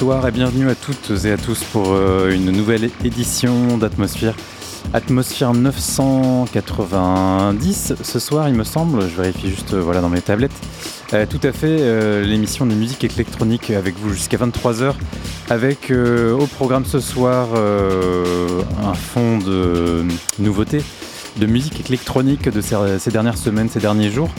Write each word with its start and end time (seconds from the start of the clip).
Bonsoir 0.00 0.26
et 0.26 0.30
bienvenue 0.30 0.70
à 0.70 0.74
toutes 0.74 1.12
et 1.26 1.32
à 1.32 1.36
tous 1.36 1.62
pour 1.62 1.92
euh, 1.92 2.30
une 2.30 2.50
nouvelle 2.50 2.88
édition 3.04 3.76
d'Atmosphère. 3.76 4.34
Atmosphère 4.94 5.52
990 5.52 7.92
ce 8.02 8.18
soir 8.18 8.48
il 8.48 8.54
me 8.54 8.64
semble, 8.64 9.10
je 9.10 9.16
vérifie 9.20 9.50
juste 9.50 9.74
euh, 9.74 9.82
voilà 9.82 10.00
dans 10.00 10.08
mes 10.08 10.22
tablettes. 10.22 10.58
Euh, 11.12 11.26
tout 11.28 11.40
à 11.42 11.52
fait 11.52 12.24
l'émission 12.24 12.64
de 12.64 12.72
musique 12.72 13.04
électronique 13.04 13.68
avec 13.68 13.98
vous 13.98 14.14
jusqu'à 14.14 14.38
23h 14.38 14.94
avec 15.50 15.92
au 15.92 16.46
programme 16.46 16.86
ce 16.86 16.98
soir 16.98 17.48
un 17.54 18.94
fond 18.94 19.36
de 19.36 20.06
nouveautés 20.38 20.82
de 21.36 21.44
musique 21.44 21.86
électronique 21.86 22.48
de 22.48 22.62
ces, 22.62 23.10
dernières 23.10 23.36
semaines, 23.36 23.68
ces 23.68 23.80
derniers 23.80 24.10
jours. 24.10 24.30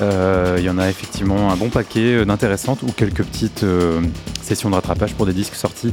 Il 0.00 0.62
y 0.62 0.68
en 0.68 0.76
a 0.76 0.90
effectivement 0.90 1.50
un 1.50 1.56
bon 1.56 1.70
paquet 1.70 2.26
d'intéressantes 2.26 2.82
ou 2.82 2.92
quelques 2.92 3.24
petites 3.24 3.64
sessions 4.46 4.70
de 4.70 4.74
rattrapage 4.74 5.14
pour 5.14 5.26
des 5.26 5.32
disques 5.32 5.54
sortis 5.54 5.92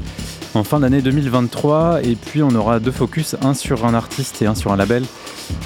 en 0.56 0.64
fin 0.64 0.80
d'année 0.80 1.02
2023. 1.02 2.04
Et 2.04 2.16
puis 2.16 2.44
on 2.44 2.54
aura 2.56 2.80
deux 2.80 2.92
focus, 2.92 3.36
un 3.42 3.54
sur 3.54 3.86
un 3.86 3.94
artiste 3.94 4.42
et 4.42 4.46
un 4.46 4.56
sur 4.56 4.72
un 4.72 4.78
label. 4.78 5.04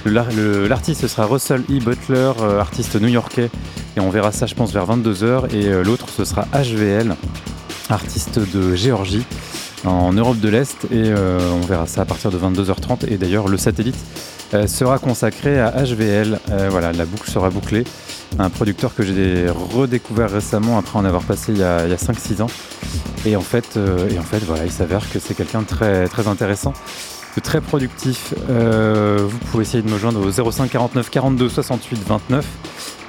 L'artiste 0.05 1.07
sera 1.07 1.25
Russell 1.25 1.61
E. 1.69 1.79
Butler, 1.79 2.31
euh, 2.41 2.59
artiste 2.59 2.95
new-yorkais, 2.95 3.49
et 3.95 3.99
on 3.99 4.09
verra 4.09 4.31
ça 4.31 4.45
je 4.45 4.55
pense 4.55 4.73
vers 4.73 4.85
22h. 4.85 5.53
Et 5.53 5.67
euh, 5.67 5.83
l'autre 5.83 6.07
ce 6.09 6.25
sera 6.25 6.47
HVL, 6.53 7.15
artiste 7.89 8.39
de 8.39 8.75
Géorgie 8.75 9.25
en 9.85 10.11
Europe 10.11 10.39
de 10.39 10.49
l'Est 10.49 10.85
et 10.85 10.87
euh, 10.95 11.39
on 11.53 11.65
verra 11.65 11.85
ça 11.85 12.01
à 12.01 12.05
partir 12.05 12.31
de 12.31 12.37
22h30 12.37 13.07
et 13.07 13.17
d'ailleurs 13.17 13.47
le 13.47 13.57
satellite 13.57 13.95
sera 14.67 14.97
consacré 14.97 15.59
à 15.59 15.71
HVL. 15.83 16.39
Voilà, 16.69 16.93
la 16.93 17.03
boucle 17.03 17.29
sera 17.29 17.49
bouclée. 17.49 17.83
Un 18.39 18.49
producteur 18.49 18.95
que 18.95 19.03
j'ai 19.03 19.47
redécouvert 19.49 20.31
récemment 20.31 20.77
après 20.77 20.97
en 20.97 21.03
avoir 21.03 21.23
passé 21.23 21.51
il 21.51 21.57
y 21.57 21.63
a, 21.63 21.79
a 21.79 21.95
5-6 21.95 22.41
ans. 22.41 22.47
Et 23.27 23.35
en 23.35 23.41
fait, 23.41 23.75
euh, 23.75 24.07
et 24.09 24.17
en 24.17 24.23
fait 24.23 24.39
voilà, 24.39 24.63
il 24.63 24.71
s'avère 24.71 25.09
que 25.09 25.19
c'est 25.19 25.33
quelqu'un 25.33 25.63
de 25.63 25.67
très, 25.67 26.07
très 26.07 26.29
intéressant, 26.29 26.71
très 27.43 27.59
productif. 27.59 28.33
Euh, 28.49 29.17
vous 29.27 29.37
pouvez 29.51 29.63
essayer 29.63 29.83
de 29.83 29.89
me 29.89 29.97
joindre 29.97 30.25
au 30.25 30.31
05 30.31 30.71
49 30.71 31.09
42 31.09 31.49
68 31.49 32.07
29. 32.07 32.45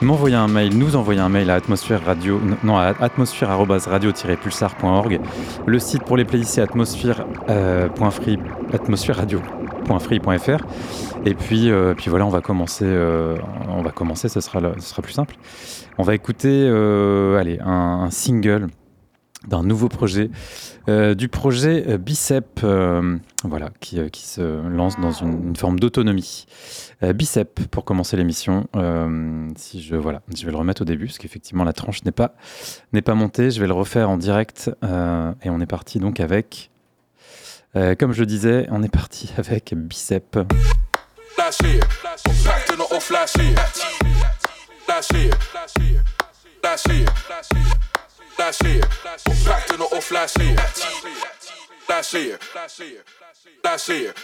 M'envoyer 0.02 0.34
un 0.34 0.48
mail, 0.48 0.76
nous 0.76 0.96
envoyer 0.96 1.20
un 1.20 1.28
mail 1.28 1.50
à 1.50 1.54
atmosphère 1.54 2.04
radio, 2.04 2.40
non 2.64 2.76
à 2.76 2.94
atmosphère-radio-pulsar.org. 3.00 5.20
Le 5.66 5.78
site 5.78 6.02
pour 6.02 6.16
les 6.16 6.24
playlists 6.24 6.54
c'est 6.54 6.62
atmosphère, 6.62 7.24
euh. 7.48 7.88
Et 11.24 11.34
puis, 11.34 11.70
euh, 11.70 11.94
puis 11.94 12.10
voilà, 12.10 12.26
on 12.26 12.30
va 12.30 12.40
commencer. 12.40 12.86
on 13.68 13.82
va 13.82 13.92
commencer, 13.92 14.28
ce 14.28 14.40
sera, 14.40 14.60
sera 14.80 15.00
plus 15.00 15.12
simple. 15.12 15.36
On 15.96 16.02
va 16.02 16.16
écouter, 16.16 16.68
allez, 17.38 17.60
un 17.64 18.08
single 18.10 18.66
d'un 19.46 19.62
nouveau 19.62 19.88
projet, 19.88 20.30
euh, 20.88 21.14
du 21.14 21.28
projet 21.28 21.84
euh, 21.88 21.98
Bicep, 21.98 22.60
euh, 22.64 23.16
voilà, 23.44 23.70
qui, 23.80 23.98
euh, 24.00 24.08
se 24.12 24.68
lance 24.68 24.98
dans 24.98 25.12
une, 25.12 25.54
forme 25.54 25.78
d'autonomie. 25.78 26.46
Euh, 27.02 27.12
Bicep 27.12 27.66
pour 27.70 27.84
commencer 27.84 28.16
l'émission. 28.16 28.66
Euh, 28.74 29.48
si 29.56 29.80
je 29.80 29.94
voilà, 29.94 30.22
je 30.36 30.44
vais 30.44 30.50
le 30.50 30.56
remettre 30.56 30.82
au 30.82 30.84
début 30.84 31.06
parce 31.06 31.18
qu'effectivement 31.18 31.64
la 31.64 31.72
tranche 31.72 32.04
n'est 32.04 32.12
pas 32.12 32.34
n'est 32.92 33.02
pas 33.02 33.14
montée. 33.14 33.50
Je 33.50 33.60
vais 33.60 33.68
le 33.68 33.74
refaire 33.74 34.10
en 34.10 34.16
direct 34.16 34.70
euh, 34.84 35.32
et 35.42 35.50
on 35.50 35.60
est 35.60 35.66
parti 35.66 36.00
donc 36.00 36.18
avec. 36.20 36.70
euh, 37.76 37.94
comme 37.94 38.12
je 38.12 38.24
disais, 38.24 38.66
on 38.70 38.82
est 38.82 38.92
parti 38.92 39.32
avec 39.36 39.72
Bicep. 39.74 40.38
That's 48.38 48.60
here. 48.60 48.82
Packed 49.44 49.72
in 49.72 49.78
the 49.78 49.84
off 49.84 50.12
last 50.12 50.38
year. 50.38 50.54
That's 51.88 52.14
it. 52.14 52.40
That's 52.54 52.80
it. 52.80 53.02
That's 53.64 53.90
it. 53.90 54.16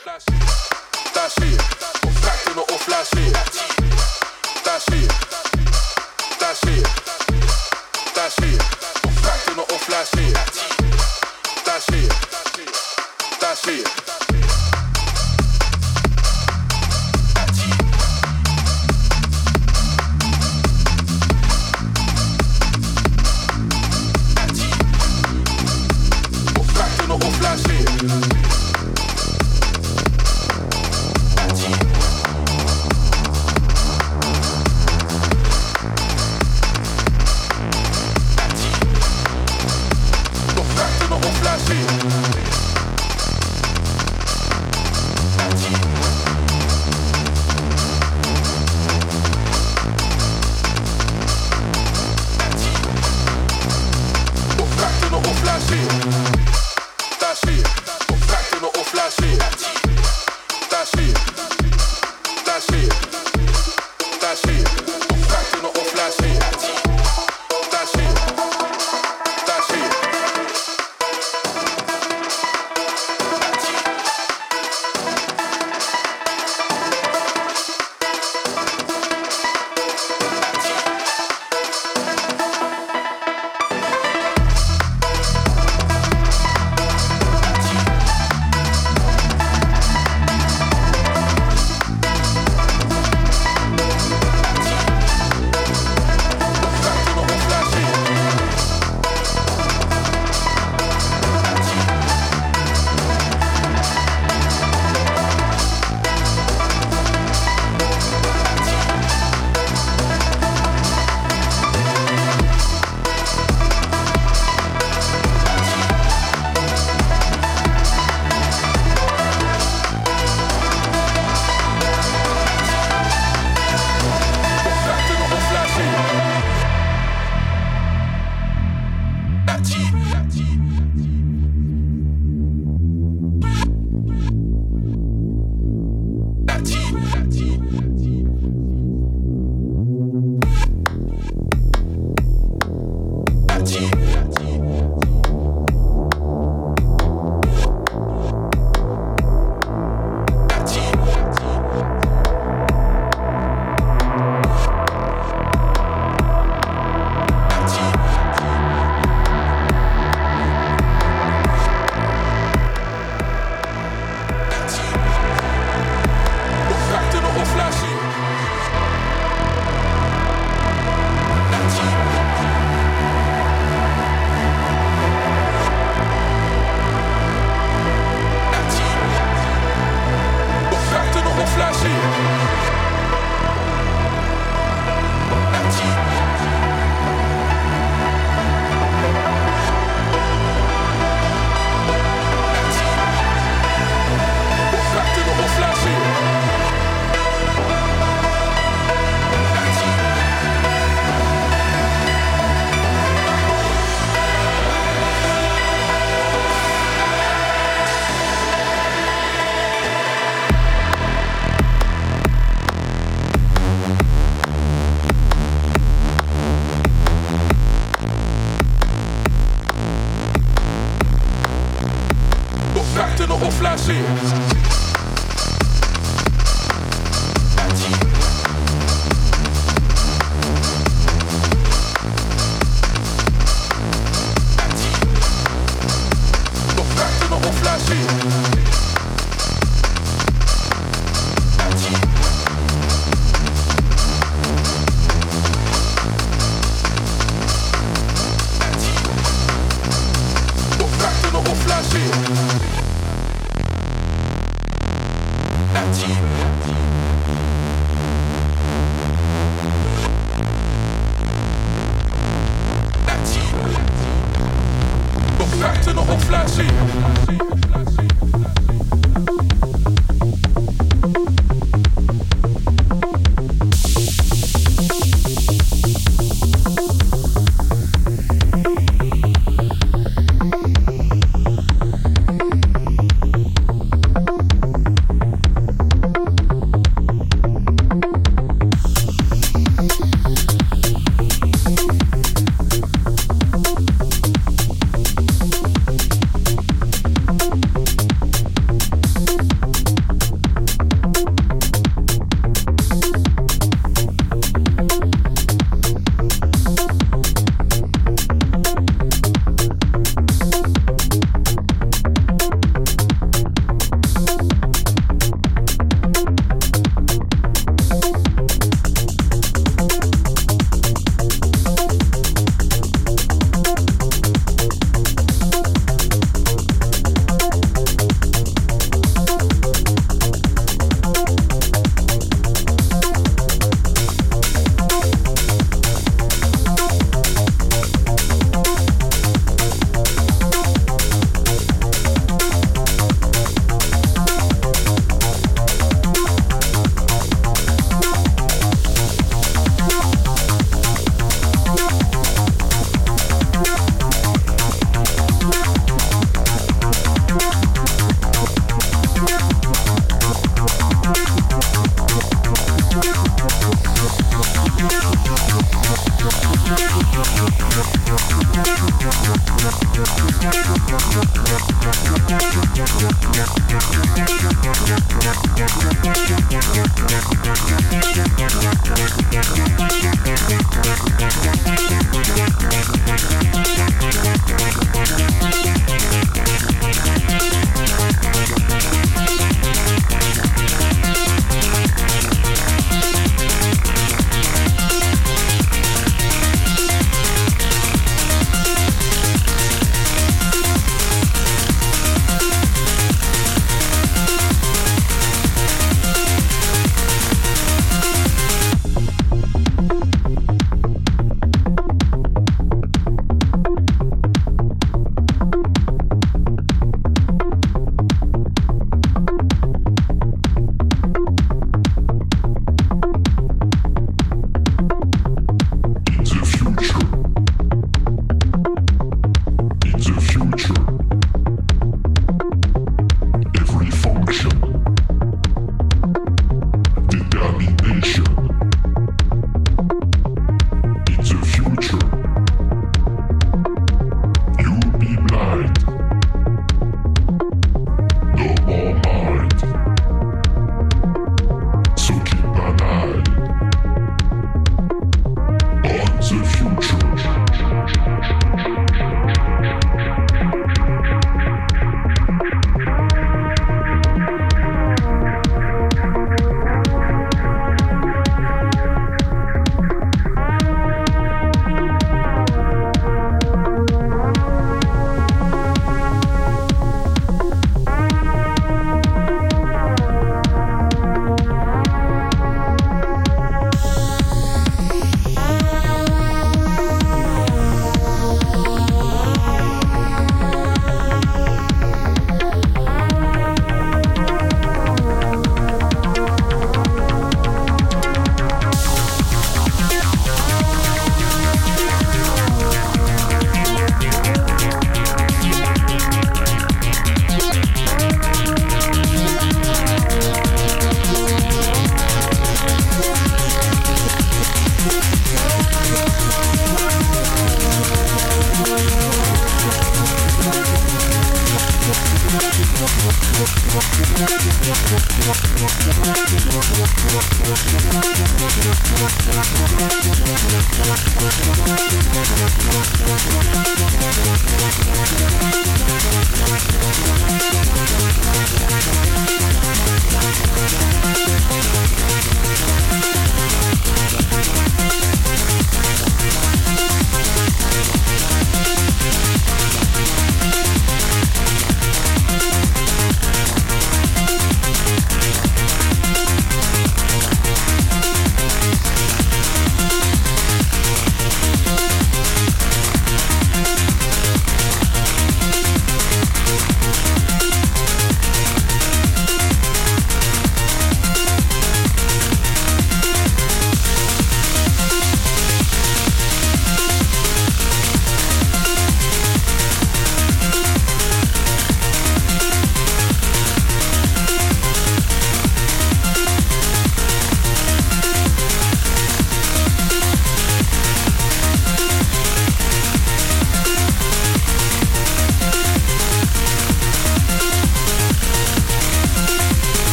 That's 1.12 1.38
it. 1.38 1.60
I'm 2.04 2.14
Packed 2.22 2.46
in 2.46 2.54
the 2.54 2.62
off 2.62 2.88
last 2.88 3.14
year. 3.16 3.32
That's 4.64 4.86
it. 4.88 5.10
That's 6.38 6.62
it. 6.62 6.84
That's 8.14 8.38
it. 8.38 8.62
I'm 9.04 9.14
Packed 9.20 9.48
in 9.50 9.56
the 9.56 9.62
off 9.74 9.88
last 9.90 10.16
year. 10.16 10.32
That's 11.64 11.88
it. 11.88 12.12
That's 13.40 13.68
it. 13.68 14.23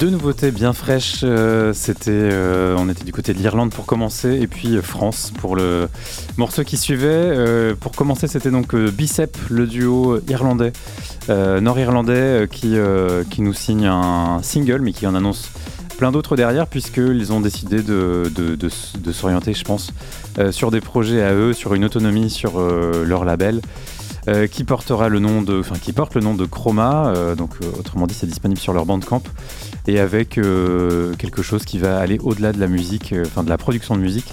Deux 0.00 0.10
nouveautés 0.10 0.50
bien 0.50 0.72
fraîches. 0.72 1.20
euh, 1.22 1.72
c'était, 1.72 2.10
euh, 2.10 2.74
on 2.78 2.88
était 2.88 3.04
du 3.04 3.12
côté 3.12 3.32
de 3.32 3.38
l'Irlande 3.38 3.70
pour 3.70 3.86
commencer, 3.86 4.40
et 4.40 4.48
puis 4.48 4.76
euh, 4.76 4.82
France 4.82 5.32
pour 5.38 5.54
le 5.54 5.88
morceau 6.36 6.64
qui 6.64 6.76
suivait. 6.76 7.74
Pour 7.78 7.92
commencer, 7.92 8.26
c'était 8.26 8.50
donc 8.50 8.74
Bicep, 8.74 9.36
le 9.50 9.66
duo 9.66 10.18
irlandais, 10.28 10.72
nord-irlandais, 11.28 12.48
qui, 12.50 12.76
nous 13.38 13.54
signe 13.54 13.86
un 13.86 14.42
single, 14.42 14.80
mais 14.80 14.92
qui 14.92 15.06
en 15.06 15.14
annonce 15.14 15.50
plein 15.96 16.10
d'autres 16.10 16.34
derrière, 16.34 16.66
puisqu'ils 16.66 17.32
ont 17.32 17.40
décidé 17.40 17.82
de, 17.82 18.68
s'orienter, 19.12 19.54
je 19.54 19.64
pense, 19.64 19.92
sur 20.50 20.70
des 20.72 20.80
projets 20.80 21.22
à 21.22 21.34
eux, 21.34 21.52
sur 21.52 21.74
une 21.74 21.84
autonomie 21.84 22.30
sur 22.30 22.58
leur 22.58 23.24
label. 23.24 23.60
Euh, 24.26 24.46
qui 24.46 24.64
portera 24.64 25.10
le 25.10 25.18
nom 25.18 25.42
de, 25.42 25.60
enfin 25.60 25.76
qui 25.78 25.92
porte 25.92 26.14
le 26.14 26.22
nom 26.22 26.34
de 26.34 26.46
Chroma, 26.46 27.08
euh, 27.08 27.34
donc 27.34 27.56
euh, 27.60 27.66
autrement 27.78 28.06
dit 28.06 28.14
c'est 28.14 28.26
disponible 28.26 28.58
sur 28.58 28.72
leur 28.72 28.86
Bandcamp 28.86 29.22
et 29.86 30.00
avec 30.00 30.40
quelque 31.18 31.42
chose 31.42 31.66
qui 31.66 31.78
va 31.78 31.98
aller 31.98 32.18
au-delà 32.22 32.52
de 32.52 32.58
la 32.58 32.68
musique, 32.68 33.14
enfin 33.26 33.42
de 33.42 33.50
la 33.50 33.58
production 33.58 33.96
de 33.96 34.00
musique. 34.00 34.32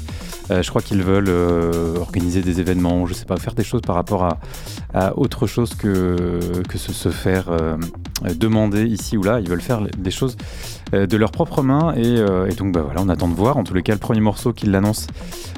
Je 0.49 0.67
crois 0.69 0.81
qu'ils 0.81 1.01
veulent 1.01 1.29
organiser 1.97 2.41
des 2.41 2.59
événements, 2.59 3.05
je 3.05 3.13
sais 3.13 3.25
pas, 3.25 3.37
faire 3.37 3.53
des 3.53 3.63
choses 3.63 3.81
par 3.81 3.95
rapport 3.95 4.37
à, 4.93 5.17
autre 5.17 5.47
chose 5.47 5.75
que, 5.75 6.39
que 6.67 6.77
se, 6.77 7.09
faire 7.09 7.49
demander 8.37 8.85
ici 8.85 9.17
ou 9.17 9.23
là. 9.23 9.41
Ils 9.41 9.49
veulent 9.49 9.61
faire 9.61 9.81
des 9.97 10.11
choses 10.11 10.37
de 10.93 11.17
leurs 11.17 11.31
propres 11.31 11.63
mains 11.63 11.93
et, 11.95 12.55
donc 12.55 12.73
bah, 12.73 12.81
voilà, 12.83 13.01
on 13.01 13.09
attend 13.09 13.27
de 13.27 13.35
voir. 13.35 13.57
En 13.57 13.65
tous 13.65 13.73
les 13.73 13.83
cas, 13.83 13.93
le 13.93 13.99
premier 13.99 14.21
morceau 14.21 14.53
qu'ils 14.53 14.71
l'annoncent 14.71 15.07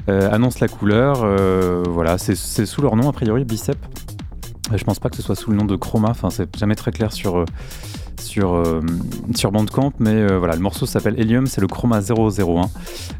euh, 0.09 0.31
annonce 0.31 0.59
la 0.59 0.67
couleur. 0.67 1.23
voilà, 1.87 2.17
c'est 2.17 2.35
sous 2.35 2.81
leur 2.81 2.95
nom 2.95 3.09
a 3.09 3.13
priori, 3.13 3.45
Bicep. 3.45 3.77
Euh, 4.71 4.77
Je 4.77 4.83
pense 4.83 4.99
pas 4.99 5.09
que 5.09 5.15
ce 5.15 5.21
soit 5.21 5.35
sous 5.35 5.51
le 5.51 5.57
nom 5.57 5.65
de 5.65 5.75
Chroma, 5.75 6.09
enfin 6.09 6.29
c'est 6.29 6.55
jamais 6.57 6.75
très 6.75 6.91
clair 6.91 7.11
sur, 7.11 7.37
euh, 7.37 7.45
euh, 8.37 8.81
sur 9.35 9.51
Bandcamp, 9.51 9.93
mais 9.99 10.25
voilà, 10.37 10.55
le 10.55 10.61
morceau 10.61 10.85
s'appelle 10.85 11.19
Helium, 11.19 11.47
c'est 11.47 11.61
le 11.61 11.67
Chroma 11.67 11.99
001. 12.01 12.69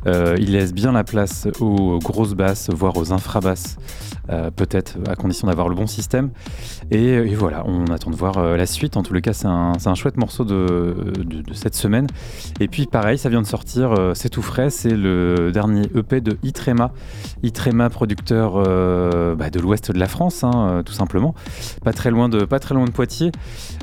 Euh, 0.08 0.36
il 0.40 0.52
laisse 0.54 0.74
bien 0.74 0.92
la 0.92 1.04
place 1.04 1.48
aux 1.60 2.00
grosses 2.00 2.34
basses, 2.34 2.70
voire 2.70 2.96
aux 2.98 3.12
infrabasses, 3.12 3.78
euh, 4.30 4.52
peut-être 4.52 4.98
à 5.10 5.16
condition 5.16 5.48
d'avoir 5.48 5.68
le 5.68 5.76
bon 5.76 5.86
système. 5.86 6.30
Et, 6.92 7.36
voilà, 7.36 7.64
on 7.66 7.88
attend 7.88 8.10
de 8.10 8.16
voir 8.16 8.38
euh, 8.38 8.56
la 8.56 8.66
suite. 8.66 8.96
En 8.96 9.04
les 9.12 9.22
cas, 9.22 9.34
c'est 9.34 9.48
un, 9.48 9.74
un 9.86 9.96
chouette 9.96 10.16
morceau 10.16 10.46
de, 10.46 10.96
de, 11.18 11.54
cette 11.54 11.76
semaine. 11.76 12.08
Et 12.62 12.70
puis 12.70 12.86
pareil, 12.86 13.18
ça 13.18 13.28
vient 13.28 13.42
de 13.42 13.48
sortir, 13.48 13.92
euh, 13.92 14.14
c'est 14.14 14.30
tout 14.30 14.42
frais, 14.42 14.70
c'est 14.70 14.96
le 14.96 15.52
dernier 15.52 15.84
EP 15.94 16.22
de 16.22 16.38
Itrema. 16.42 16.92
Itrema, 17.44 17.90
producteur 17.90 18.54
bah, 18.54 19.50
de 19.50 19.60
l'ouest 19.60 19.92
de 19.92 20.00
la 20.00 20.08
France, 20.08 20.44
hein, 20.44 20.84
tout 20.86 20.94
simplement, 20.94 21.36
pas 21.84 21.92
très 21.92 22.10
loin 22.10 22.30
de, 22.30 22.46
pas 22.46 22.60
très 22.60 22.74
loin 22.74 22.86
de 22.86 22.92
Poitiers, 22.92 23.32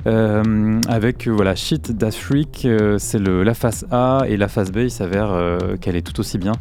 avec 0.07 1.29
voilà 1.29 1.55
Shit 1.55 1.93
d'Afrique, 1.93 2.67
c'est 2.99 3.21
la 3.21 3.55
face 3.55 3.85
A 3.91 4.23
et 4.27 4.37
la 4.37 4.49
face 4.49 4.73
B, 4.73 4.79
il 4.79 4.91
s'avère 4.91 5.59
qu'elle 5.81 5.97
est 5.97 6.07
tout 6.07 6.19
aussi 6.21 6.39
bien, 6.39 6.53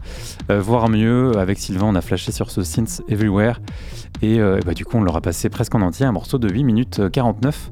voire 0.50 0.90
mieux. 0.90 1.38
Avec 1.38 1.58
Sylvain, 1.58 1.88
on 1.88 1.96
a 1.96 2.02
flashé 2.02 2.32
sur 2.32 2.52
ce 2.52 2.64
Synth 2.64 3.02
Everywhere 3.08 3.60
et 4.22 4.40
euh, 4.40 4.60
bah, 4.66 4.74
du 4.74 4.86
coup, 4.86 4.98
on 4.98 5.02
l'aura 5.02 5.22
passé 5.22 5.50
presque 5.50 5.74
en 5.76 5.82
entier, 5.82 6.06
un 6.06 6.12
morceau 6.12 6.38
de 6.38 6.50
8 6.50 6.64
minutes 6.64 7.00
euh, 7.00 7.10
49 7.10 7.72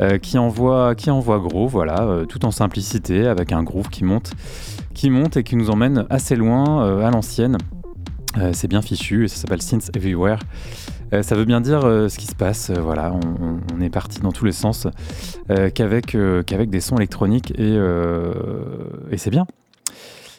euh, 0.00 0.18
qui 0.18 0.38
envoie, 0.38 0.94
qui 0.94 1.10
envoie 1.10 1.38
gros, 1.38 1.66
voilà, 1.66 2.02
euh, 2.02 2.24
tout 2.24 2.44
en 2.44 2.50
simplicité, 2.50 3.26
avec 3.26 3.52
un 3.52 3.62
groove 3.62 3.88
qui 3.88 4.04
monte, 4.04 4.32
qui 4.94 5.10
monte 5.10 5.36
et 5.36 5.42
qui 5.42 5.56
nous 5.56 5.70
emmène 5.70 6.06
assez 6.10 6.36
loin 6.36 6.84
euh, 6.84 7.04
à 7.04 7.10
l'ancienne. 7.10 7.58
Euh, 8.38 8.50
c'est 8.54 8.68
bien 8.68 8.80
fichu 8.80 9.24
et 9.24 9.28
ça 9.28 9.36
s'appelle 9.36 9.60
Synth 9.60 9.94
Everywhere. 9.94 10.38
Euh, 11.12 11.22
ça 11.22 11.34
veut 11.34 11.44
bien 11.44 11.60
dire 11.60 11.84
euh, 11.84 12.08
ce 12.08 12.18
qui 12.18 12.26
se 12.26 12.34
passe. 12.34 12.70
euh, 12.70 12.80
voilà, 12.80 13.12
on, 13.12 13.80
est 13.80 13.90
parti 13.90 14.20
dans 14.20 14.32
tous 14.32 14.44
les 14.44 14.52
sens 14.52 14.86
euh, 15.50 15.68
qu'avec 15.68 16.14
euh, 16.14 16.42
des 16.42 16.80
sons 16.80 16.96
électroniques 16.96 17.50
et, 17.58 17.76
euh, 17.76 18.32
c'est 19.16 19.30
bien. 19.30 19.46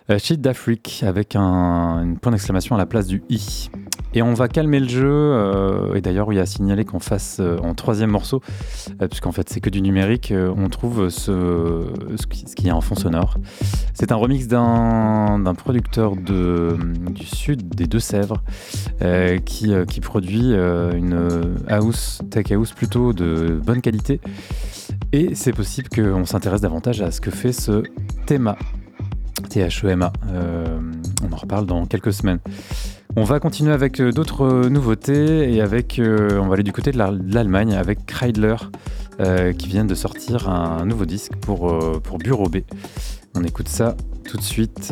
Euh, 0.10 0.18
Shit 0.18 0.42
d'Afrique 0.42 1.04
avec 1.06 1.36
un 1.36 2.16
point 2.22 2.32
d'exclamation 2.32 2.76
à 2.76 2.78
la 2.78 2.86
place 2.86 3.08
du 3.08 3.24
i. 3.30 3.70
Et 4.14 4.22
on 4.22 4.34
va 4.34 4.48
calmer 4.48 4.80
le 4.80 4.88
jeu. 4.88 5.10
euh, 5.10 5.96
et 5.96 6.02
d'ailleurs, 6.02 6.32
il 6.32 6.36
y 6.36 6.40
a 6.40 6.46
signalé 6.46 6.86
qu'on 6.86 7.00
fasse 7.00 7.38
euh, 7.40 7.58
en 7.64 7.74
troisième 7.74 8.12
morceau, 8.12 8.42
euh, 9.02 9.08
puisqu'en 9.08 9.32
fait 9.32 9.50
c'est 9.50 9.60
que 9.60 9.70
du 9.70 9.82
numérique, 9.82 10.32
euh, 10.32 10.54
on 10.56 10.70
trouve 10.70 11.10
ce, 11.10 11.86
ce 12.16 12.28
qui, 12.28 12.46
ce 12.48 12.56
qui 12.56 12.68
est 12.68 12.72
en 12.72 12.82
fond 12.82 12.96
sonore. 12.96 13.38
C'est 13.94 14.12
un 14.12 14.16
remix 14.16 14.48
d'un 14.48 15.54
producteur 15.58 16.16
du 16.16 17.26
sud 17.26 17.70
des 17.76 17.86
Deux-Sèvres 17.86 18.44
qui, 19.46 19.74
qui 19.88 20.00
produit 20.02 20.54
une 20.54 21.56
house, 21.68 22.22
tech 22.30 22.52
house 22.52 22.72
plutôt 22.72 23.14
de 23.14 23.60
bonne 23.64 23.82
qualité. 23.82 24.20
Et 25.12 25.36
c'est 25.36 25.54
possible 25.54 25.90
qu'on 25.90 26.26
s'intéresse 26.26 26.62
davantage 26.62 27.02
à 27.02 27.12
ce 27.12 27.22
que 27.22 27.32
fait 27.32 27.54
ce 27.54 27.84
Thema. 28.26 28.58
T-H-E-M-A. 29.50 30.12
On 31.24 31.32
en 31.34 31.38
reparle 31.38 31.66
dans 31.66 31.86
quelques 31.86 32.14
semaines. 32.14 32.40
On 33.16 33.24
va 33.24 33.40
continuer 33.40 33.72
avec 33.72 34.00
euh, 34.00 34.12
d'autres 34.12 34.42
euh, 34.44 34.70
nouveautés 34.70 35.54
et 35.54 35.62
avec, 35.62 36.00
euh, 36.00 36.40
on 36.42 36.48
va 36.48 36.56
aller 36.56 36.64
du 36.64 36.72
côté 36.74 36.92
de 36.92 36.98
la- 36.98 37.12
de 37.12 37.34
l'Allemagne 37.34 37.74
avec 37.74 38.06
Kreidler 38.06 38.56
qui 39.60 39.68
vient 39.68 39.86
de 39.86 39.94
sortir 39.94 40.50
un 40.50 40.86
nouveau 40.88 41.06
disque 41.06 41.36
pour, 41.36 41.78
pour 42.02 42.18
Bureau 42.18 42.50
B. 42.50 42.58
On 43.36 43.44
écoute 43.44 43.70
ça 43.70 43.96
tout 44.28 44.38
de 44.38 44.42
suite. 44.42 44.92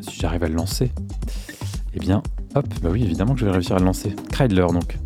si 0.00 0.20
j'arrive 0.20 0.42
à 0.42 0.48
le 0.48 0.54
lancer, 0.56 0.90
eh 1.94 2.00
bien, 2.00 2.24
hop, 2.56 2.66
bah 2.82 2.88
oui, 2.92 3.04
évidemment 3.04 3.34
que 3.34 3.40
je 3.40 3.46
vais 3.46 3.52
réussir 3.52 3.76
à 3.76 3.78
le 3.78 3.84
lancer. 3.84 4.14
Kreidler 4.32 4.66
donc. 4.72 4.98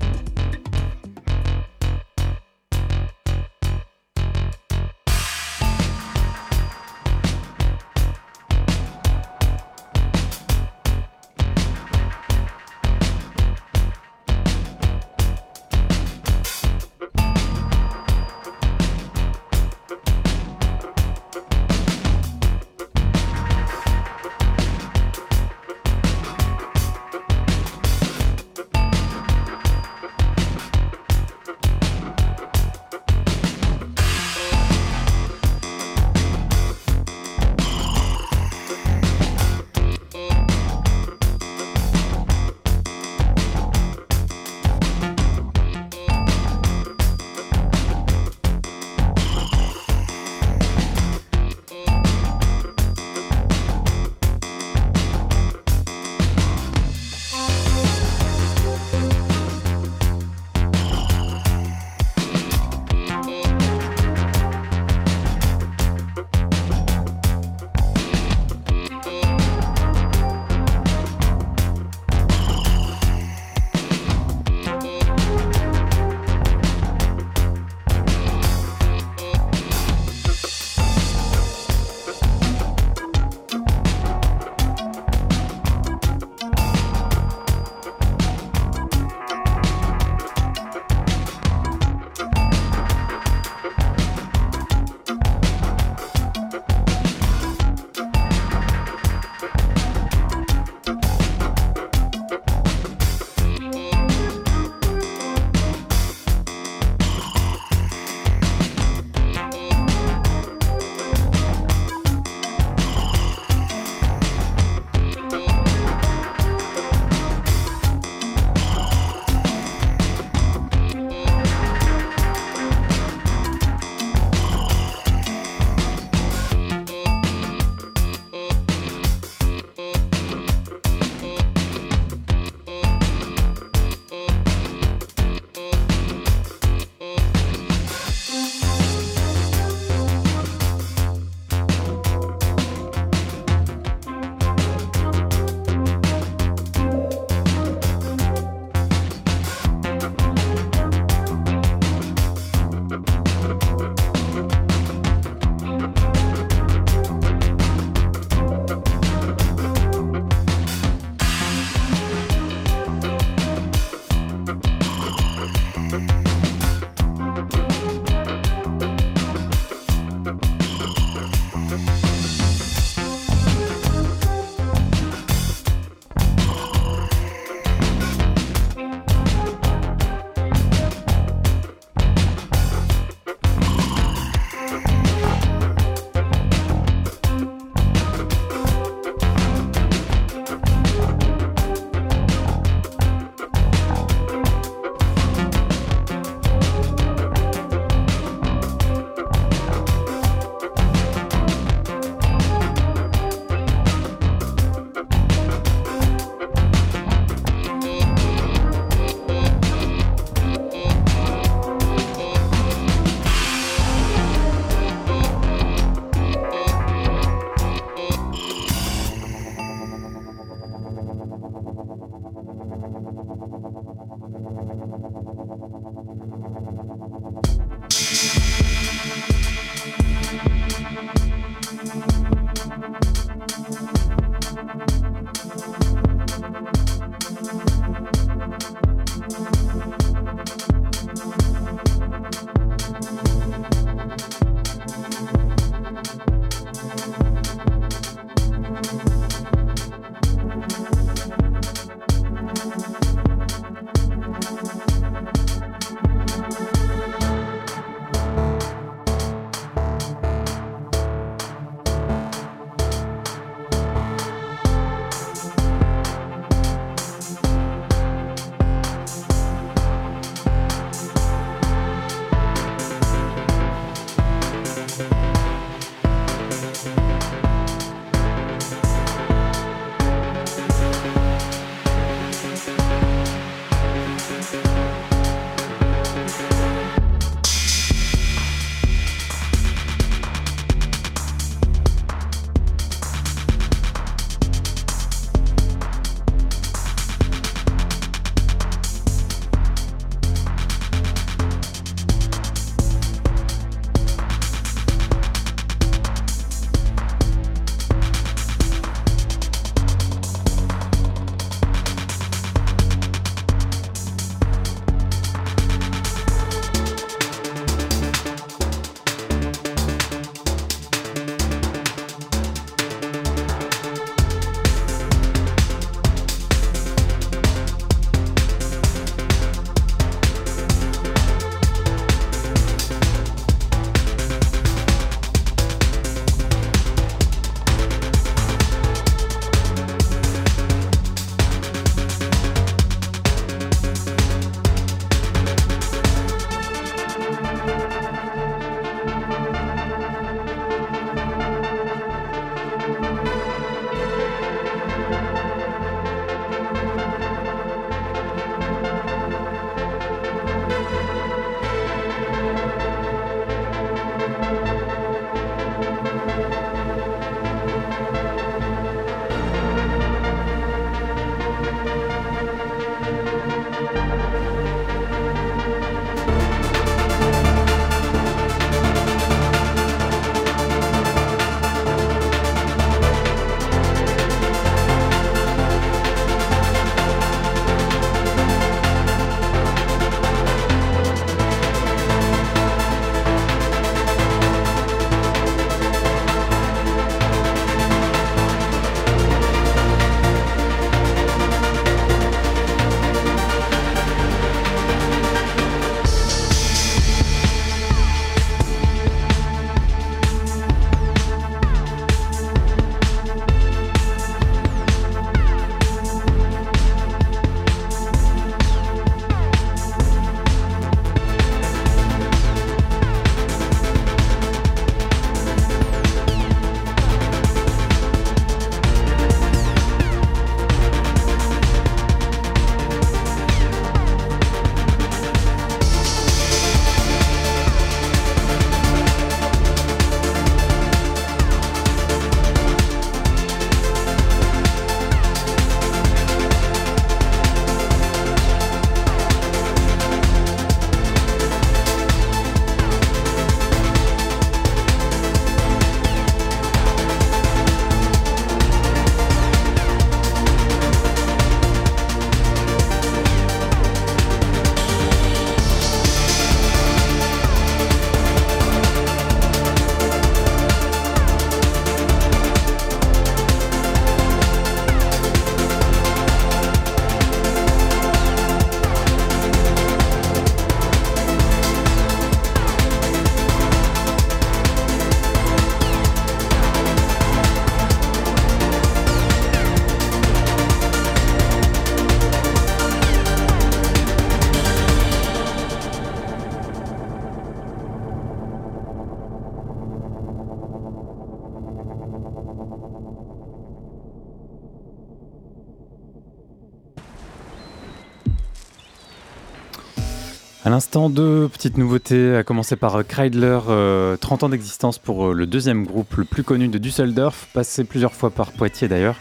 À 510.62 510.68
l'instant, 510.68 511.08
deux 511.08 511.48
petites 511.48 511.78
nouveautés, 511.78 512.36
à 512.36 512.44
commencer 512.44 512.76
par 512.76 513.02
Kreidler, 513.06 513.60
30 513.62 513.70
euh, 513.70 514.16
ans 514.42 514.48
d'existence 514.50 514.98
pour 514.98 515.28
euh, 515.28 515.32
le 515.32 515.46
deuxième 515.46 515.86
groupe 515.86 516.14
le 516.16 516.26
plus 516.26 516.42
connu 516.42 516.68
de 516.68 516.76
Düsseldorf, 516.76 517.48
passé 517.54 517.82
plusieurs 517.82 518.12
fois 518.12 518.28
par 518.28 518.52
Poitiers 518.52 518.86
d'ailleurs, 518.86 519.16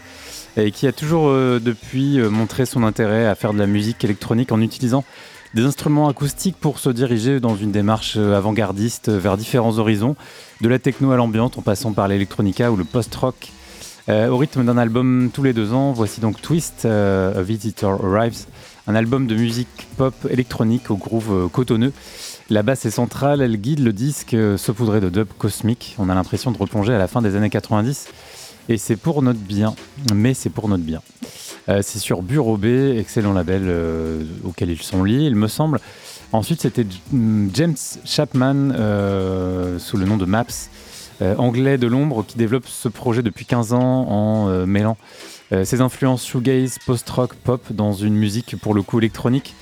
et 0.58 0.70
qui 0.70 0.86
a 0.86 0.92
toujours 0.92 1.28
euh, 1.28 1.58
depuis 1.58 2.18
montré 2.18 2.66
son 2.66 2.82
intérêt 2.82 3.26
à 3.26 3.34
faire 3.34 3.54
de 3.54 3.58
la 3.58 3.66
musique 3.66 4.04
électronique 4.04 4.52
en 4.52 4.60
utilisant 4.60 5.02
des 5.54 5.62
instruments 5.62 6.10
acoustiques 6.10 6.56
pour 6.60 6.78
se 6.78 6.90
diriger 6.90 7.40
dans 7.40 7.56
une 7.56 7.72
démarche 7.72 8.18
avant-gardiste 8.18 9.08
vers 9.08 9.38
différents 9.38 9.78
horizons, 9.78 10.16
de 10.60 10.68
la 10.68 10.78
techno 10.78 11.10
à 11.10 11.16
l'ambiance 11.16 11.56
en 11.56 11.62
passant 11.62 11.94
par 11.94 12.06
l'électronica 12.06 12.70
ou 12.70 12.76
le 12.76 12.84
post-rock. 12.84 13.50
au 14.08 14.36
rythme 14.36 14.62
d'un 14.62 14.76
album 14.76 15.30
tous 15.32 15.42
les 15.42 15.54
deux 15.54 15.72
ans, 15.72 15.92
voici 15.92 16.20
donc 16.20 16.42
Twist, 16.42 16.84
A 16.84 17.42
Visitor 17.42 18.04
Arrives, 18.04 18.44
un 18.90 18.96
album 18.96 19.28
de 19.28 19.36
musique 19.36 19.86
pop 19.96 20.14
électronique 20.28 20.90
au 20.90 20.96
groove 20.96 21.32
euh, 21.32 21.48
cotonneux. 21.48 21.92
La 22.50 22.64
basse 22.64 22.86
est 22.86 22.90
centrale, 22.90 23.40
elle 23.40 23.56
guide 23.56 23.78
le 23.78 23.92
disque 23.92 24.34
euh, 24.34 24.56
saupoudré 24.56 25.00
de 25.00 25.08
dub 25.08 25.28
cosmique. 25.38 25.94
On 26.00 26.08
a 26.08 26.14
l'impression 26.14 26.50
de 26.50 26.58
replonger 26.58 26.92
à 26.92 26.98
la 26.98 27.06
fin 27.06 27.22
des 27.22 27.36
années 27.36 27.50
90 27.50 28.08
et 28.68 28.78
c'est 28.78 28.96
pour 28.96 29.22
notre 29.22 29.38
bien, 29.38 29.76
mais 30.12 30.34
c'est 30.34 30.50
pour 30.50 30.68
notre 30.68 30.82
bien. 30.82 31.02
Euh, 31.68 31.82
c'est 31.84 32.00
sur 32.00 32.22
Bureau 32.22 32.56
B, 32.56 32.64
excellent 32.64 33.32
label 33.32 33.72
auquel 34.42 34.70
ils 34.70 34.82
sont 34.82 35.04
liés, 35.04 35.22
il 35.22 35.36
me 35.36 35.46
semble. 35.46 35.78
Ensuite, 36.32 36.60
c'était 36.60 36.86
James 37.54 37.76
Chapman 38.04 38.70
sous 39.78 39.96
le 39.96 40.04
nom 40.04 40.16
de 40.16 40.24
Maps, 40.24 40.68
anglais 41.20 41.78
de 41.78 41.86
l'ombre, 41.86 42.24
qui 42.26 42.38
développe 42.38 42.66
ce 42.66 42.88
projet 42.88 43.22
depuis 43.22 43.46
15 43.46 43.72
ans 43.72 44.06
en 44.08 44.66
mêlant 44.66 44.96
ses 45.64 45.80
influences 45.80 46.26
shoegaze, 46.26 46.78
post-rock, 46.86 47.34
pop 47.34 47.72
dans 47.72 47.92
une 47.92 48.14
musique 48.14 48.56
pour 48.60 48.74
le 48.74 48.82
coup 48.82 48.98
électronique. 48.98 49.54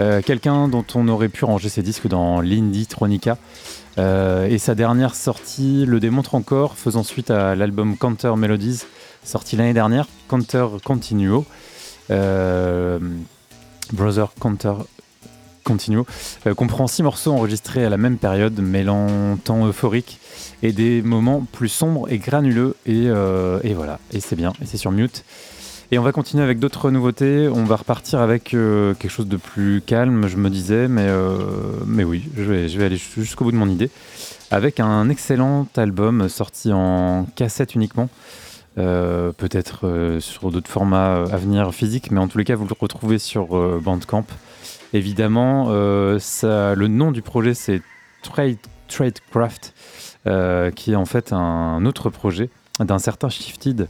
Euh, 0.00 0.22
quelqu'un 0.22 0.68
dont 0.68 0.84
on 0.94 1.08
aurait 1.08 1.28
pu 1.28 1.44
ranger 1.44 1.68
ses 1.68 1.82
disques 1.82 2.06
dans 2.06 2.40
l'Indie 2.40 2.86
Tronica. 2.86 3.36
Euh, 3.98 4.46
et 4.46 4.58
sa 4.58 4.76
dernière 4.76 5.16
sortie 5.16 5.84
le 5.86 5.98
démontre 5.98 6.36
encore, 6.36 6.76
faisant 6.76 7.02
suite 7.02 7.32
à 7.32 7.56
l'album 7.56 7.96
Counter 7.96 8.34
Melodies, 8.36 8.82
sorti 9.24 9.56
l'année 9.56 9.72
dernière, 9.72 10.06
Counter 10.28 10.66
Continuo. 10.84 11.44
Brother 13.92 14.32
Counter 14.40 14.74
Continuo 15.64 16.06
comprend 16.56 16.86
six 16.86 17.02
morceaux 17.02 17.32
enregistrés 17.32 17.84
à 17.84 17.90
la 17.90 17.98
même 17.98 18.16
période, 18.18 18.58
mêlant 18.60 19.36
temps 19.36 19.66
euphorique 19.66 20.20
et 20.62 20.72
des 20.72 21.02
moments 21.02 21.46
plus 21.52 21.68
sombres 21.68 22.10
et 22.10 22.18
granuleux. 22.18 22.76
Et, 22.86 23.04
euh, 23.06 23.60
et 23.62 23.74
voilà, 23.74 23.98
et 24.12 24.20
c'est 24.20 24.36
bien, 24.36 24.52
et 24.62 24.66
c'est 24.66 24.76
sur 24.76 24.92
mute. 24.92 25.24
Et 25.90 25.98
on 25.98 26.02
va 26.02 26.12
continuer 26.12 26.44
avec 26.44 26.58
d'autres 26.58 26.90
nouveautés. 26.90 27.48
On 27.48 27.64
va 27.64 27.76
repartir 27.76 28.20
avec 28.20 28.52
euh, 28.52 28.92
quelque 28.94 29.10
chose 29.10 29.28
de 29.28 29.38
plus 29.38 29.80
calme, 29.80 30.28
je 30.28 30.36
me 30.36 30.50
disais, 30.50 30.86
mais, 30.86 31.06
euh, 31.06 31.38
mais 31.86 32.04
oui, 32.04 32.28
je 32.36 32.42
vais, 32.42 32.68
je 32.68 32.78
vais 32.78 32.84
aller 32.84 32.98
jusqu'au 32.98 33.44
bout 33.44 33.52
de 33.52 33.56
mon 33.56 33.68
idée. 33.68 33.90
Avec 34.50 34.80
un 34.80 35.08
excellent 35.08 35.66
album 35.76 36.28
sorti 36.28 36.72
en 36.72 37.26
cassette 37.36 37.74
uniquement. 37.74 38.08
peut-être 38.76 40.18
sur 40.20 40.50
d'autres 40.50 40.70
formats 40.70 41.24
à 41.24 41.36
venir 41.36 41.74
physiques, 41.74 42.10
mais 42.10 42.20
en 42.20 42.28
tous 42.28 42.38
les 42.38 42.44
cas, 42.44 42.54
vous 42.54 42.66
le 42.66 42.74
retrouvez 42.78 43.18
sur 43.18 43.48
Bandcamp. 43.80 44.24
Évidemment, 44.94 45.68
le 45.68 46.86
nom 46.86 47.12
du 47.12 47.20
projet, 47.20 47.52
c'est 47.52 47.82
Trade, 48.22 48.56
Tradecraft. 48.88 49.74
Euh, 50.26 50.70
qui 50.72 50.92
est 50.92 50.96
en 50.96 51.04
fait 51.04 51.32
un 51.32 51.86
autre 51.86 52.10
projet 52.10 52.50
d'un 52.80 52.98
certain 52.98 53.28
Shifted. 53.28 53.88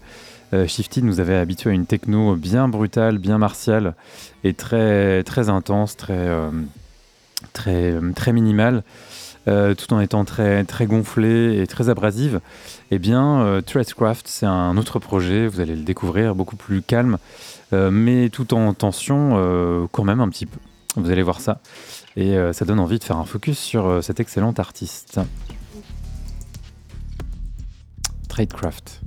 Euh, 0.54 0.66
nous 1.02 1.20
avait 1.20 1.36
habitué 1.36 1.70
à 1.70 1.72
une 1.72 1.86
techno 1.86 2.34
bien 2.36 2.68
brutale, 2.68 3.18
bien 3.18 3.38
martiale 3.38 3.94
et 4.44 4.54
très, 4.54 5.22
très 5.24 5.48
intense, 5.48 5.96
très, 5.96 6.14
euh, 6.16 6.50
très, 7.52 7.94
très 8.14 8.32
minimale. 8.32 8.82
tout 9.46 9.94
en 9.94 10.00
étant 10.00 10.26
très, 10.26 10.64
très 10.64 10.84
gonflé 10.84 11.60
et 11.60 11.66
très 11.66 11.88
abrasive, 11.88 12.40
eh 12.90 12.98
bien, 12.98 13.40
euh, 13.40 13.62
c'est 14.24 14.46
un 14.46 14.76
autre 14.76 14.98
projet, 14.98 15.46
vous 15.46 15.60
allez 15.60 15.74
le 15.74 15.84
découvrir, 15.84 16.34
beaucoup 16.34 16.56
plus 16.56 16.82
calme, 16.82 17.16
mais 17.72 18.28
tout 18.28 18.52
en 18.52 18.74
tension 18.74 19.88
quand 19.90 20.04
même 20.04 20.20
un 20.20 20.28
petit 20.28 20.46
peu. 20.46 20.58
Vous 20.96 21.10
allez 21.10 21.22
voir 21.22 21.40
ça. 21.40 21.60
Et 22.16 22.36
ça 22.52 22.64
donne 22.66 22.80
envie 22.80 22.98
de 22.98 23.04
faire 23.04 23.16
un 23.16 23.24
focus 23.24 23.58
sur 23.58 24.04
cet 24.04 24.20
excellent 24.20 24.52
artiste. 24.58 25.18
Tradecraft. 28.38 29.00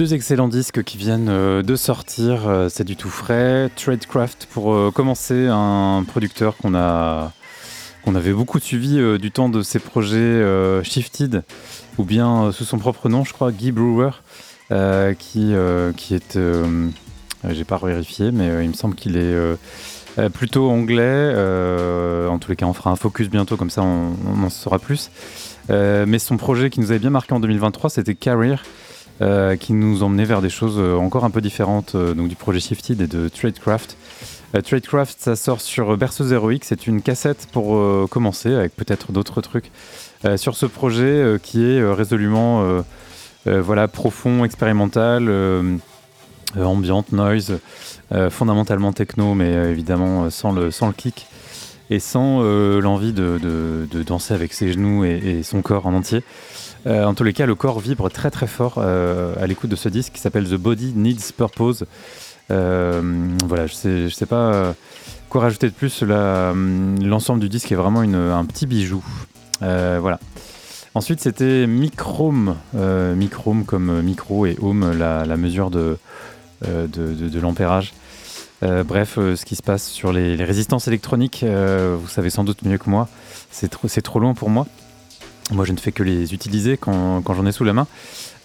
Deux 0.00 0.14
excellents 0.14 0.48
disques 0.48 0.82
qui 0.82 0.96
viennent 0.96 1.28
euh, 1.28 1.60
de 1.62 1.76
sortir, 1.76 2.48
euh, 2.48 2.70
c'est 2.70 2.84
du 2.84 2.96
tout 2.96 3.10
frais. 3.10 3.68
Tradecraft 3.76 4.48
pour 4.50 4.72
euh, 4.72 4.90
commencer, 4.90 5.46
un 5.46 6.06
producteur 6.08 6.56
qu'on 6.56 6.74
a 6.74 7.32
qu'on 8.02 8.14
avait 8.14 8.32
beaucoup 8.32 8.58
suivi 8.58 8.98
du 9.18 9.30
temps 9.30 9.50
de 9.50 9.60
ses 9.60 9.78
projets 9.78 10.42
Shifted, 10.84 11.42
ou 11.98 12.04
bien 12.04 12.50
sous 12.50 12.64
son 12.64 12.78
propre 12.78 13.10
nom, 13.10 13.24
je 13.24 13.34
crois, 13.34 13.52
Guy 13.52 13.72
Brewer, 13.72 14.12
qui, 15.18 15.52
qui 15.98 16.14
est, 16.14 16.38
j'ai 17.50 17.64
pas 17.64 17.76
vérifié, 17.76 18.30
mais 18.32 18.64
il 18.64 18.70
me 18.70 18.72
semble 18.72 18.94
qu'il 18.94 19.18
est 19.18 19.36
plutôt 20.32 20.70
anglais. 20.70 21.34
en 22.26 22.38
tous 22.38 22.48
les 22.48 22.56
cas, 22.56 22.64
on 22.64 22.72
fera 22.72 22.88
un 22.88 22.96
focus 22.96 23.28
bientôt, 23.28 23.58
comme 23.58 23.68
ça 23.68 23.82
on, 23.82 24.14
on 24.26 24.44
en 24.44 24.48
saura 24.48 24.78
plus. 24.78 25.10
mais 25.68 26.18
son 26.18 26.38
projet 26.38 26.70
qui 26.70 26.80
nous 26.80 26.90
avait 26.90 27.00
bien 27.00 27.10
marqué 27.10 27.34
en 27.34 27.40
2023, 27.40 27.90
c'était 27.90 28.14
Career. 28.14 28.62
Euh, 29.22 29.56
qui 29.56 29.74
nous 29.74 30.02
emmenait 30.02 30.24
vers 30.24 30.40
des 30.40 30.48
choses 30.48 30.76
euh, 30.78 30.96
encore 30.96 31.26
un 31.26 31.30
peu 31.30 31.42
différentes 31.42 31.94
euh, 31.94 32.14
donc 32.14 32.28
du 32.28 32.36
projet 32.36 32.58
Shifted 32.58 33.02
et 33.02 33.06
de 33.06 33.28
Tradecraft. 33.28 33.98
Tradecraft, 34.64 35.20
ça 35.20 35.36
sort 35.36 35.60
sur 35.60 35.94
Berceuse 35.98 36.32
Heroic, 36.32 36.60
c'est 36.62 36.86
une 36.86 37.02
cassette 37.02 37.46
pour 37.52 37.78
commencer, 38.08 38.52
avec 38.52 38.74
peut-être 38.74 39.12
d'autres 39.12 39.40
trucs 39.42 39.70
sur 40.34 40.56
ce 40.56 40.66
projet 40.66 41.38
qui 41.40 41.62
est 41.62 41.80
résolument 41.92 42.82
voilà, 43.46 43.86
profond, 43.86 44.44
expérimental, 44.44 45.30
ambiante, 46.58 47.12
noise, 47.12 47.60
fondamentalement 48.30 48.92
techno, 48.92 49.34
mais 49.34 49.52
évidemment 49.52 50.30
sans 50.30 50.50
le, 50.50 50.72
sans 50.72 50.88
le 50.88 50.94
kick 50.94 51.28
et 51.88 52.00
sans 52.00 52.42
l'envie 52.80 53.12
de, 53.12 53.38
de, 53.40 54.02
danser 54.02 54.34
avec 54.34 54.52
ses 54.52 54.72
genoux 54.72 55.04
et, 55.04 55.10
et 55.10 55.42
son 55.44 55.62
corps 55.62 55.86
en 55.86 55.94
entier. 55.94 56.24
Euh, 56.86 57.04
en 57.04 57.14
tous 57.14 57.24
les 57.24 57.32
cas, 57.32 57.46
le 57.46 57.54
corps 57.54 57.80
vibre 57.80 58.10
très 58.10 58.30
très 58.30 58.46
fort 58.46 58.74
euh, 58.78 59.34
à 59.40 59.46
l'écoute 59.46 59.70
de 59.70 59.76
ce 59.76 59.88
disque 59.88 60.14
qui 60.14 60.20
s'appelle 60.20 60.48
The 60.48 60.54
Body 60.54 60.92
Needs 60.96 61.32
Purpose. 61.36 61.84
Euh, 62.50 63.02
voilà, 63.46 63.66
je 63.66 63.74
sais, 63.74 64.08
je 64.08 64.14
sais 64.14 64.26
pas 64.26 64.74
quoi 65.28 65.42
rajouter 65.42 65.68
de 65.68 65.74
plus. 65.74 66.02
L'ensemble 66.02 67.40
du 67.40 67.48
disque 67.48 67.70
est 67.70 67.76
vraiment 67.76 68.00
un 68.00 68.44
petit 68.44 68.66
bijou. 68.66 69.04
voilà. 69.60 70.18
Ensuite, 70.94 71.20
c'était 71.20 71.68
Microme, 71.68 72.56
Microme 72.74 73.64
comme 73.64 74.02
micro 74.02 74.46
et 74.46 74.56
ohm, 74.60 74.98
la, 74.98 75.36
mesure 75.36 75.70
de, 75.70 75.98
l'ampérage. 77.40 77.92
bref, 78.62 79.14
ce 79.16 79.44
qui 79.44 79.54
se 79.54 79.62
passe 79.62 79.86
sur 79.86 80.12
les, 80.12 80.34
résistances 80.42 80.88
électroniques, 80.88 81.44
vous 81.44 82.08
savez 82.08 82.30
sans 82.30 82.42
doute 82.42 82.62
mieux 82.62 82.78
que 82.78 82.90
moi. 82.90 83.08
C'est 83.52 83.68
trop, 83.68 83.86
trop 83.86 84.18
long 84.18 84.34
pour 84.34 84.50
moi. 84.50 84.66
Moi, 85.52 85.64
je 85.64 85.72
ne 85.72 85.78
fais 85.78 85.90
que 85.90 86.04
les 86.04 86.32
utiliser 86.32 86.76
quand, 86.76 87.22
j'en 87.26 87.44
ai 87.44 87.50
sous 87.50 87.64
la 87.64 87.72
main. 87.72 87.88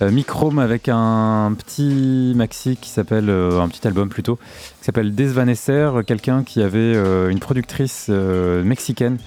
Euh, 0.02 0.10
Microme 0.10 0.58
avec 0.58 0.90
un 0.90 1.54
petit 1.56 2.34
maxi 2.36 2.78
qui 2.82 2.90
s'appelle, 2.90 3.30
euh, 3.30 3.62
un 3.62 3.68
petit 3.68 3.88
album 3.88 4.10
plutôt, 4.10 4.38
qui 4.38 4.86
s'appelle 4.86 5.14
Desvanescer, 5.14 5.90
quelqu'un 6.08 6.44
qui 6.44 6.64
avait 6.64 6.80
euh, 6.80 7.30
une 7.30 7.40
productrice 7.40 8.10
mexicaine 8.10 9.18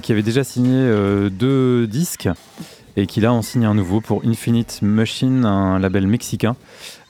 qui 0.00 0.12
avait 0.12 0.22
déjà 0.22 0.44
signé 0.44 0.88
deux 1.30 1.88
disques 1.88 2.28
et 2.96 3.06
qui 3.08 3.20
là 3.20 3.32
en 3.32 3.42
signe 3.42 3.64
un 3.64 3.74
nouveau 3.74 4.00
pour 4.00 4.22
Infinite 4.24 4.78
Machine, 4.80 5.44
un 5.44 5.80
label 5.80 6.06
mexicain, 6.06 6.54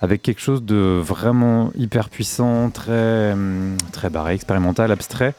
avec 0.01 0.23
quelque 0.23 0.41
chose 0.41 0.63
de 0.63 0.99
vraiment 0.99 1.71
hyper 1.77 2.09
puissant, 2.09 2.71
très, 2.71 3.33
hum, 3.33 3.77
très 3.93 4.09
barré, 4.09 4.33
expérimental, 4.33 4.91
abstrait, 4.91 5.35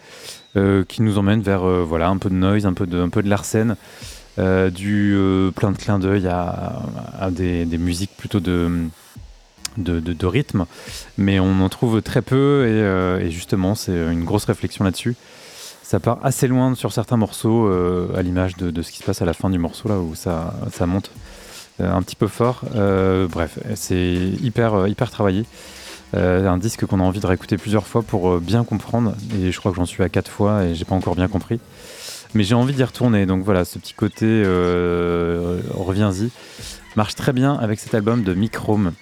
qui 0.53 1.01
nous 1.01 1.17
emmène 1.17 1.41
vers 1.41 1.63
voilà, 1.63 2.09
un 2.09 2.17
peu 2.17 2.29
de 2.29 2.35
noise, 2.35 2.67
un 2.67 2.73
peu 2.73 2.85
de, 2.85 3.01
un 3.01 3.09
peu 3.09 3.23
de 3.23 3.29
Larsen. 3.29 3.75
Euh, 4.39 4.71
du 4.71 5.13
euh, 5.15 5.51
plein 5.51 5.71
de 5.71 5.77
clins 5.77 5.99
d'œil 5.99 6.27
à, 6.27 7.29
des, 7.29 7.65
musiques 7.77 8.17
plutôt 8.17 8.39
de, 8.39 8.89
de, 9.77 10.25
rythme, 10.25 10.65
mais 11.19 11.39
on 11.39 11.61
en 11.61 11.69
trouve 11.69 12.01
très 12.01 12.23
peu 12.23 12.65
et, 12.67 12.71
euh, 12.71 13.29
justement 13.29 13.75
c'est 13.75 13.91
une 13.91 14.23
grosse 14.23 14.45
réflexion 14.45 14.83
là-dessus. 14.85 15.15
Ça 15.83 15.99
part 15.99 16.17
assez 16.23 16.47
loin 16.47 16.73
sur 16.73 16.91
certains 16.91 17.17
morceaux, 17.17 17.67
à 18.15 18.21
l'image 18.23 18.57
de, 18.57 18.81
ce 18.81 18.91
qui 18.91 18.97
se 18.97 19.03
passe 19.03 19.21
à 19.21 19.25
la 19.25 19.33
fin 19.33 19.51
du 19.51 19.59
morceau 19.59 19.87
là 19.87 19.99
où 19.99 20.15
ça, 20.15 20.55
ça 20.71 20.87
monte 20.87 21.11
un 21.79 22.01
petit 22.01 22.15
peu 22.15 22.27
fort. 22.27 22.63
bref, 23.29 23.59
c'est 23.75 24.13
hyper, 24.41 24.87
hyper 24.87 25.11
travaillé. 25.11 25.45
un 26.13 26.57
disque 26.57 26.87
qu'on 26.87 26.99
a 26.99 27.03
envie 27.03 27.19
de 27.19 27.27
réécouter 27.27 27.57
plusieurs 27.57 27.85
fois 27.85 28.01
pour 28.01 28.39
bien 28.39 28.63
comprendre, 28.63 29.13
et 29.39 29.51
je 29.51 29.59
crois 29.59 29.71
que 29.71 29.77
j'en 29.77 29.85
suis 29.85 30.01
à 30.01 30.09
quatre 30.09 30.31
fois 30.31 30.63
et 30.63 30.73
j'ai 30.73 30.85
pas 30.85 30.95
encore 30.95 31.15
bien 31.15 31.27
compris. 31.27 31.59
Mais 32.33 32.43
j'ai 32.43 32.55
envie 32.55 32.73
d'y 32.73 32.83
retourner. 32.83 33.25
Donc 33.25 33.43
voilà, 33.43 33.65
ce 33.65 33.77
petit 33.79 33.93
côté 33.93 34.25
euh, 34.25 35.59
reviens-y 35.71 36.29
marche 36.95 37.15
très 37.15 37.33
bien 37.33 37.55
avec 37.55 37.79
cet 37.79 37.93
album 37.93 38.23
de 38.23 38.33
Microme, 38.33 38.93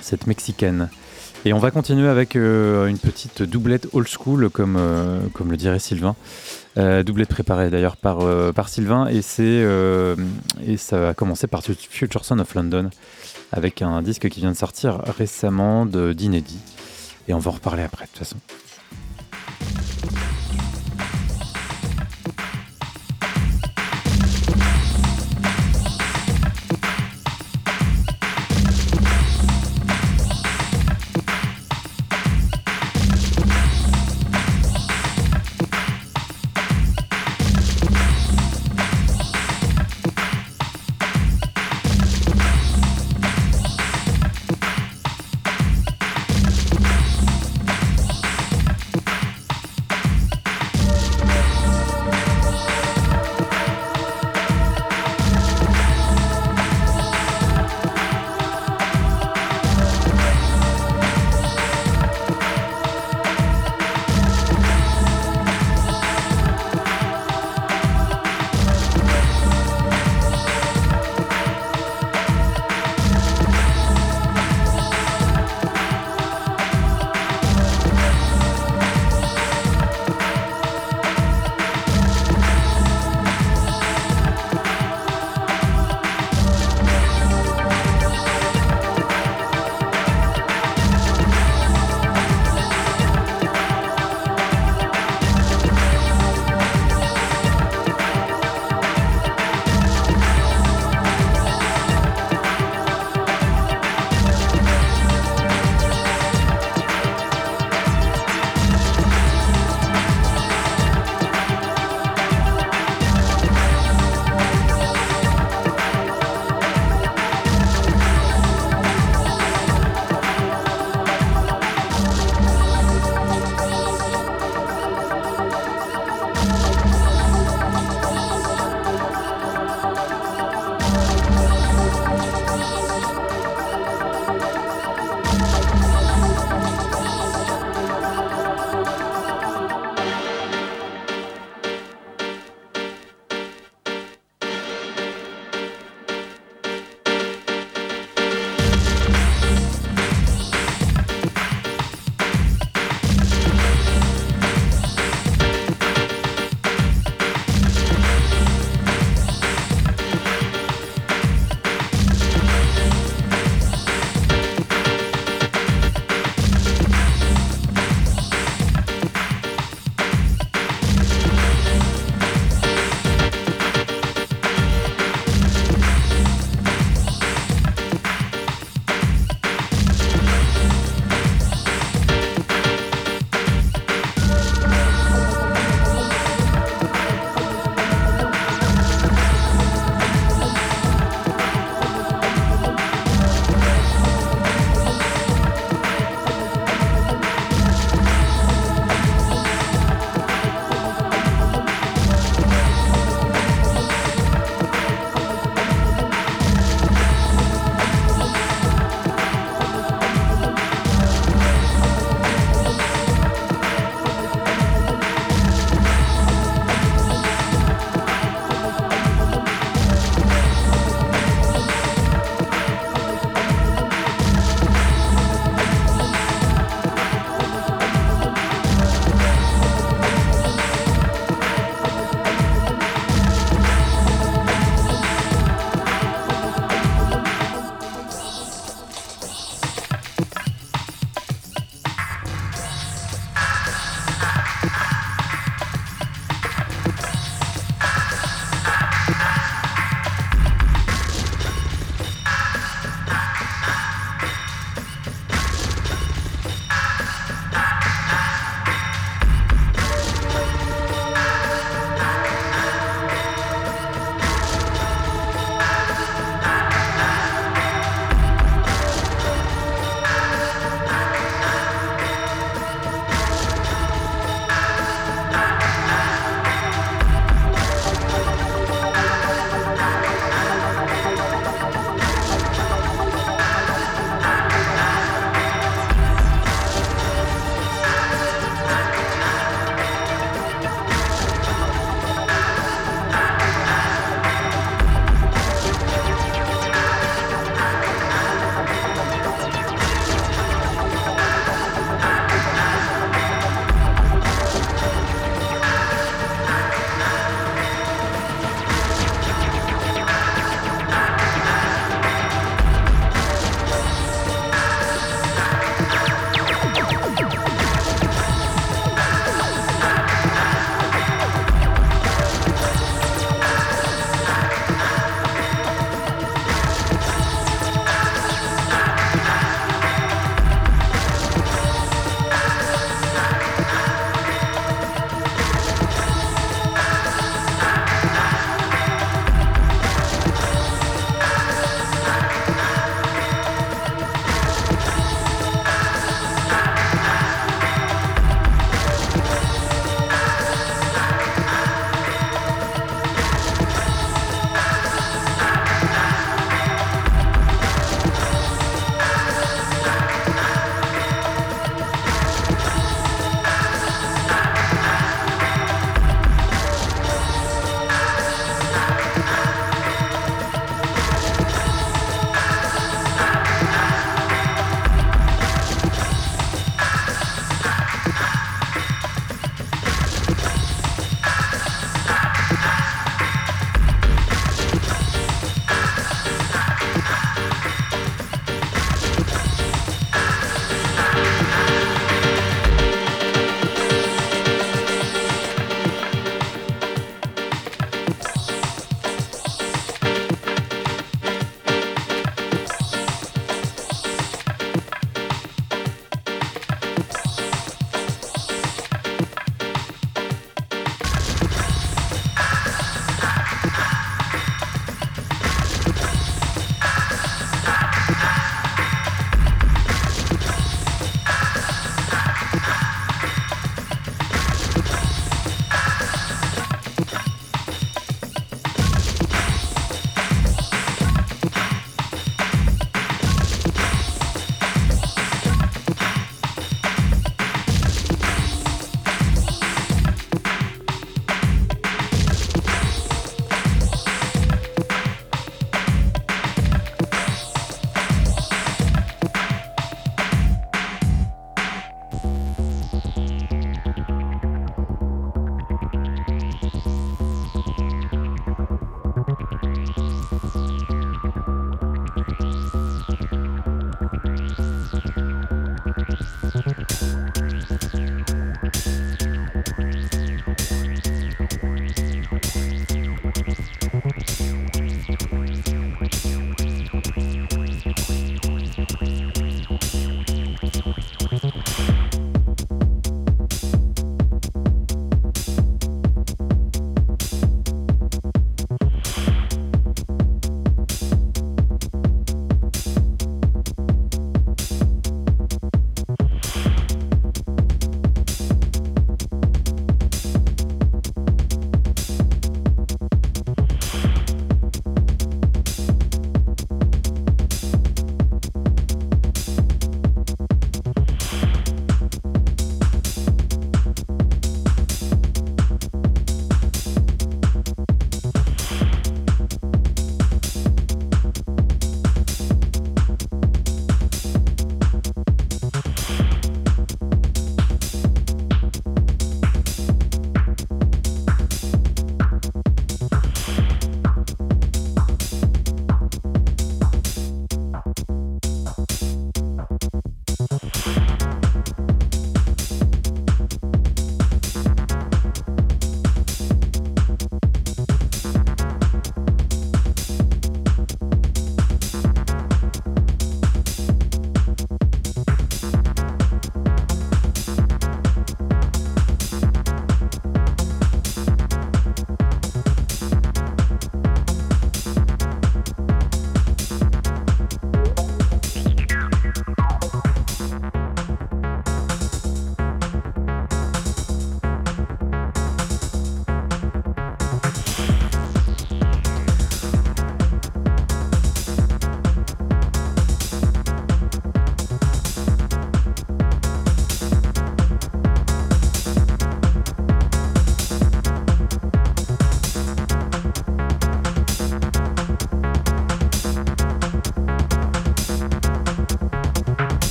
cette 0.00 0.26
mexicaine. 0.26 0.88
Et 1.44 1.52
on 1.52 1.58
va 1.58 1.70
continuer 1.70 2.08
avec 2.08 2.34
euh, 2.34 2.86
une 2.86 2.98
petite 2.98 3.42
doublette 3.42 3.88
old 3.92 4.08
school, 4.08 4.50
comme, 4.50 4.76
euh, 4.76 5.20
le 5.48 5.56
dirait 5.56 5.78
Sylvain. 5.78 6.16
doublette 6.76 7.28
préparée 7.28 7.70
d'ailleurs 7.70 7.96
par, 7.96 8.68
Sylvain. 8.68 9.06
Et, 9.08 9.22
c'est, 9.22 9.64
et 10.66 10.76
ça 10.76 11.10
a 11.10 11.14
commencé 11.14 11.46
par 11.46 11.62
Future 11.62 12.24
Son 12.24 12.38
of 12.40 12.54
London, 12.54 12.90
avec 13.52 13.82
un 13.82 14.02
disque 14.02 14.28
qui 14.28 14.40
vient 14.40 14.52
de 14.52 14.56
sortir 14.56 15.00
récemment 15.18 15.86
d'inédit. 15.86 16.58
Et 17.28 17.34
on 17.34 17.38
va 17.38 17.50
en 17.50 17.54
reparler 17.54 17.82
après, 17.82 18.06
de 18.06 18.10
toute 18.10 18.18
façon. 18.18 18.36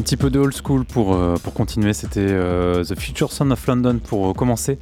Un 0.00 0.02
petit 0.02 0.16
peu 0.16 0.30
de 0.30 0.38
old 0.38 0.54
school 0.54 0.86
pour, 0.86 1.14
euh, 1.14 1.34
pour 1.44 1.52
continuer, 1.52 1.92
c'était 1.92 2.26
euh, 2.26 2.82
The 2.82 2.98
Future 2.98 3.30
Son 3.32 3.50
of 3.50 3.66
London 3.66 3.98
pour 4.02 4.32
commencer. 4.34 4.78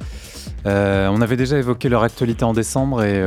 Euh, 0.65 1.09
on 1.11 1.19
avait 1.19 1.35
déjà 1.35 1.57
évoqué 1.57 1.89
leur 1.89 2.03
actualité 2.03 2.45
en 2.45 2.53
décembre 2.53 3.03
et 3.03 3.21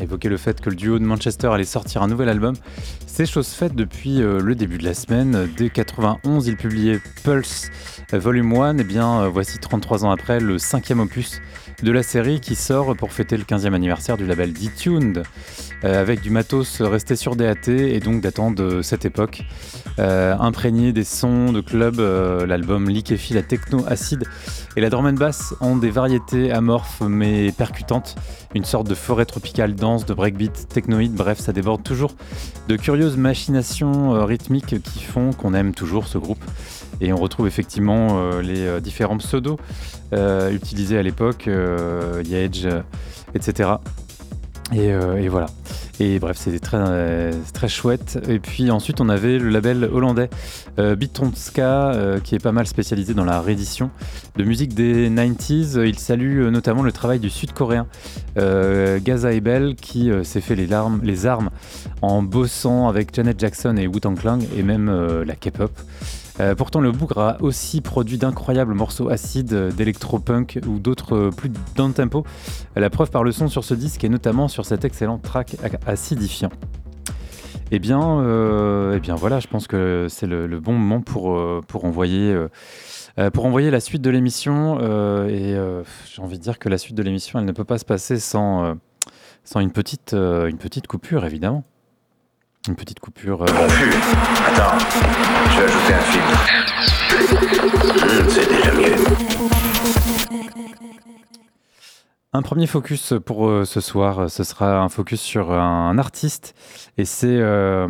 évoqué 0.00 0.30
le 0.30 0.38
fait 0.38 0.62
que 0.62 0.70
le 0.70 0.76
duo 0.76 0.98
de 0.98 1.04
Manchester 1.04 1.48
allait 1.48 1.64
sortir 1.64 2.02
un 2.02 2.08
nouvel 2.08 2.30
album. 2.30 2.54
C'est 3.06 3.26
chose 3.26 3.48
faite 3.48 3.74
depuis 3.74 4.16
le 4.16 4.54
début 4.54 4.78
de 4.78 4.84
la 4.84 4.94
semaine. 4.94 5.46
Dès 5.58 5.68
91, 5.68 6.46
ils 6.46 6.56
publiaient 6.56 7.00
Pulse 7.22 7.70
Volume 8.10 8.54
1. 8.54 8.78
Et 8.78 8.84
bien, 8.84 9.28
voici 9.28 9.58
33 9.58 10.06
ans 10.06 10.10
après 10.10 10.40
le 10.40 10.56
cinquième 10.56 11.00
opus 11.00 11.42
de 11.82 11.92
la 11.92 12.02
série 12.02 12.40
qui 12.40 12.54
sort 12.54 12.96
pour 12.96 13.12
fêter 13.12 13.36
le 13.36 13.44
15e 13.44 13.74
anniversaire 13.74 14.16
du 14.16 14.26
label 14.26 14.54
D-Tuned. 14.54 15.22
Euh, 15.84 16.00
avec 16.00 16.22
du 16.22 16.30
matos 16.30 16.80
resté 16.80 17.14
sur 17.14 17.36
DAT 17.36 17.68
et 17.68 18.00
donc 18.00 18.22
datant 18.22 18.50
de 18.50 18.80
cette 18.80 19.04
époque. 19.04 19.42
Euh, 20.00 20.34
imprégné 20.40 20.92
des 20.92 21.04
sons 21.04 21.52
de 21.52 21.60
club, 21.60 22.00
euh, 22.00 22.46
l'album 22.46 22.88
Liquéfie, 22.88 23.34
la 23.34 23.42
techno 23.42 23.84
acide 23.86 24.24
et 24.76 24.80
la 24.80 24.90
drum 24.90 25.06
and 25.06 25.12
bass 25.12 25.54
ont 25.60 25.76
des 25.76 25.90
variétés 25.90 26.50
amorphes 26.50 27.00
mais 27.00 27.52
percutantes, 27.52 28.16
une 28.54 28.64
sorte 28.64 28.88
de 28.88 28.94
forêt 28.96 29.24
tropicale 29.24 29.76
dense 29.76 30.04
de 30.04 30.12
breakbeat, 30.12 30.68
technoïde, 30.68 31.14
bref, 31.14 31.38
ça 31.38 31.52
déborde 31.52 31.84
toujours 31.84 32.10
de 32.68 32.76
curieuses 32.76 33.16
machinations 33.16 34.24
rythmiques 34.24 34.82
qui 34.82 35.04
font 35.04 35.32
qu'on 35.32 35.54
aime 35.54 35.74
toujours 35.74 36.08
ce 36.08 36.18
groupe. 36.18 36.44
Et 37.00 37.12
on 37.12 37.16
retrouve 37.16 37.46
effectivement 37.46 38.38
les 38.40 38.80
différents 38.80 39.18
pseudos 39.18 39.58
utilisés 40.50 40.96
à 40.96 41.02
l'époque, 41.02 41.48
Edge, 41.48 42.66
etc. 43.34 43.74
Euh, 44.72 45.16
et, 45.16 45.28
voilà. 45.28 45.46
Et 46.00 46.18
bref, 46.18 46.36
c'était 46.36 46.58
très, 46.58 46.78
euh, 46.80 47.32
très 47.52 47.68
chouette. 47.68 48.18
Et 48.28 48.40
puis 48.40 48.70
ensuite, 48.70 49.00
on 49.00 49.08
avait 49.08 49.38
le 49.38 49.48
label 49.48 49.84
hollandais 49.84 50.28
euh, 50.78 50.96
Bitonska, 50.96 51.92
euh, 51.92 52.20
qui 52.20 52.34
est 52.34 52.40
pas 52.40 52.50
mal 52.50 52.66
spécialisé 52.66 53.14
dans 53.14 53.24
la 53.24 53.40
réédition 53.40 53.90
de 54.36 54.42
musique 54.42 54.74
des 54.74 55.08
90s. 55.08 55.86
Il 55.86 55.98
salue 55.98 56.48
notamment 56.48 56.82
le 56.82 56.90
travail 56.92 57.20
du 57.20 57.30
sud-coréen 57.30 57.86
Gaza 58.36 59.32
Ebel, 59.32 59.76
qui 59.76 60.10
s'est 60.24 60.40
fait 60.40 60.56
les, 60.56 60.66
larmes, 60.66 61.00
armes 61.24 61.50
en 62.02 62.22
bossant 62.22 62.88
avec 62.88 63.14
Janet 63.14 63.38
Jackson 63.38 63.76
et 63.76 63.86
Wu-Tang 63.86 64.18
Clan, 64.18 64.38
et 64.56 64.62
même 64.62 64.90
la 65.24 65.36
K-pop. 65.36 65.70
Euh, 66.40 66.54
pourtant, 66.54 66.80
le 66.80 66.90
Bougre 66.90 67.18
a 67.18 67.36
aussi 67.40 67.80
produit 67.80 68.18
d'incroyables 68.18 68.74
morceaux 68.74 69.08
acides 69.08 69.52
euh, 69.52 69.70
d'électropunk 69.70 70.58
ou 70.66 70.80
d'autres 70.80 71.14
euh, 71.14 71.30
plus 71.30 71.50
down 71.76 71.92
tempo. 71.92 72.24
La 72.74 72.90
preuve 72.90 73.10
par 73.10 73.22
le 73.22 73.30
son 73.30 73.48
sur 73.48 73.62
ce 73.62 73.74
disque 73.74 74.02
et 74.02 74.08
notamment 74.08 74.48
sur 74.48 74.66
cet 74.66 74.84
excellent 74.84 75.18
track 75.18 75.56
acidifiant. 75.86 76.50
Eh 77.70 77.78
bien, 77.78 78.20
eh 78.94 79.00
bien 79.00 79.14
voilà, 79.14 79.40
je 79.40 79.48
pense 79.48 79.66
que 79.66 80.06
c'est 80.08 80.26
le, 80.26 80.46
bon 80.60 80.74
moment 80.74 81.00
pour, 81.00 81.84
envoyer, 81.84 82.36
la 83.70 83.80
suite 83.80 84.02
de 84.02 84.10
l'émission. 84.10 84.78
et 85.26 85.56
j'ai 86.12 86.22
envie 86.22 86.38
de 86.38 86.42
dire 86.42 86.58
que 86.58 86.68
la 86.68 86.78
suite 86.78 86.94
de 86.94 87.02
l'émission, 87.02 87.38
elle 87.38 87.46
ne 87.46 87.52
peut 87.52 87.64
pas 87.64 87.78
se 87.78 87.84
passer 87.84 88.18
sans, 88.18 88.76
petite, 89.72 90.12
une 90.12 90.58
petite 90.58 90.86
coupure, 90.86 91.24
évidemment. 91.24 91.64
Une 92.66 92.76
petite 92.76 92.98
coupure. 92.98 93.42
Euh... 93.42 93.46
Confus. 93.46 93.92
Attends, 94.46 94.78
je 95.50 95.60
vais 95.60 95.64
ajouter 95.64 95.94
un 95.94 96.00
c'est 98.30 98.48
déjà 98.48 98.72
mieux. 98.72 98.94
Un 102.32 102.40
premier 102.42 102.66
focus 102.66 103.12
pour 103.26 103.48
euh, 103.48 103.66
ce 103.66 103.82
soir, 103.82 104.30
ce 104.30 104.44
sera 104.44 104.80
un 104.80 104.88
focus 104.88 105.20
sur 105.20 105.52
un 105.52 105.98
artiste 105.98 106.54
et 106.96 107.04
c'est 107.04 107.26
euh, 107.38 107.86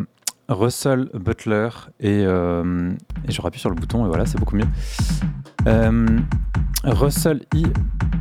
Russell 0.49 1.09
Butler 1.15 1.69
et, 2.01 2.23
et, 2.23 2.25
je 2.25 3.41
rappuie 3.41 3.61
sur 3.61 3.71
le 3.71 3.77
bouton 3.77 4.05
et 4.05 4.09
voilà, 4.09 4.27
c'est 4.27 4.39
beaucoup 4.39 4.57
mieux. 4.57 4.67
Russell 6.85 7.43
E. 7.55 7.63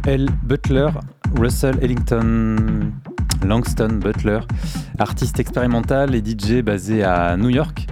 L. 0.06 0.30
Butler, 0.44 0.90
Russell 1.36 1.78
Ellington 1.82 2.92
Langston 3.46 4.00
Butler, 4.02 4.40
artiste 5.00 5.40
expérimental 5.40 6.16
et 6.16 6.20
DJ 6.20 6.62
basé 6.62 7.04
à 7.04 7.38
New 7.38 7.50
York, 7.50 7.88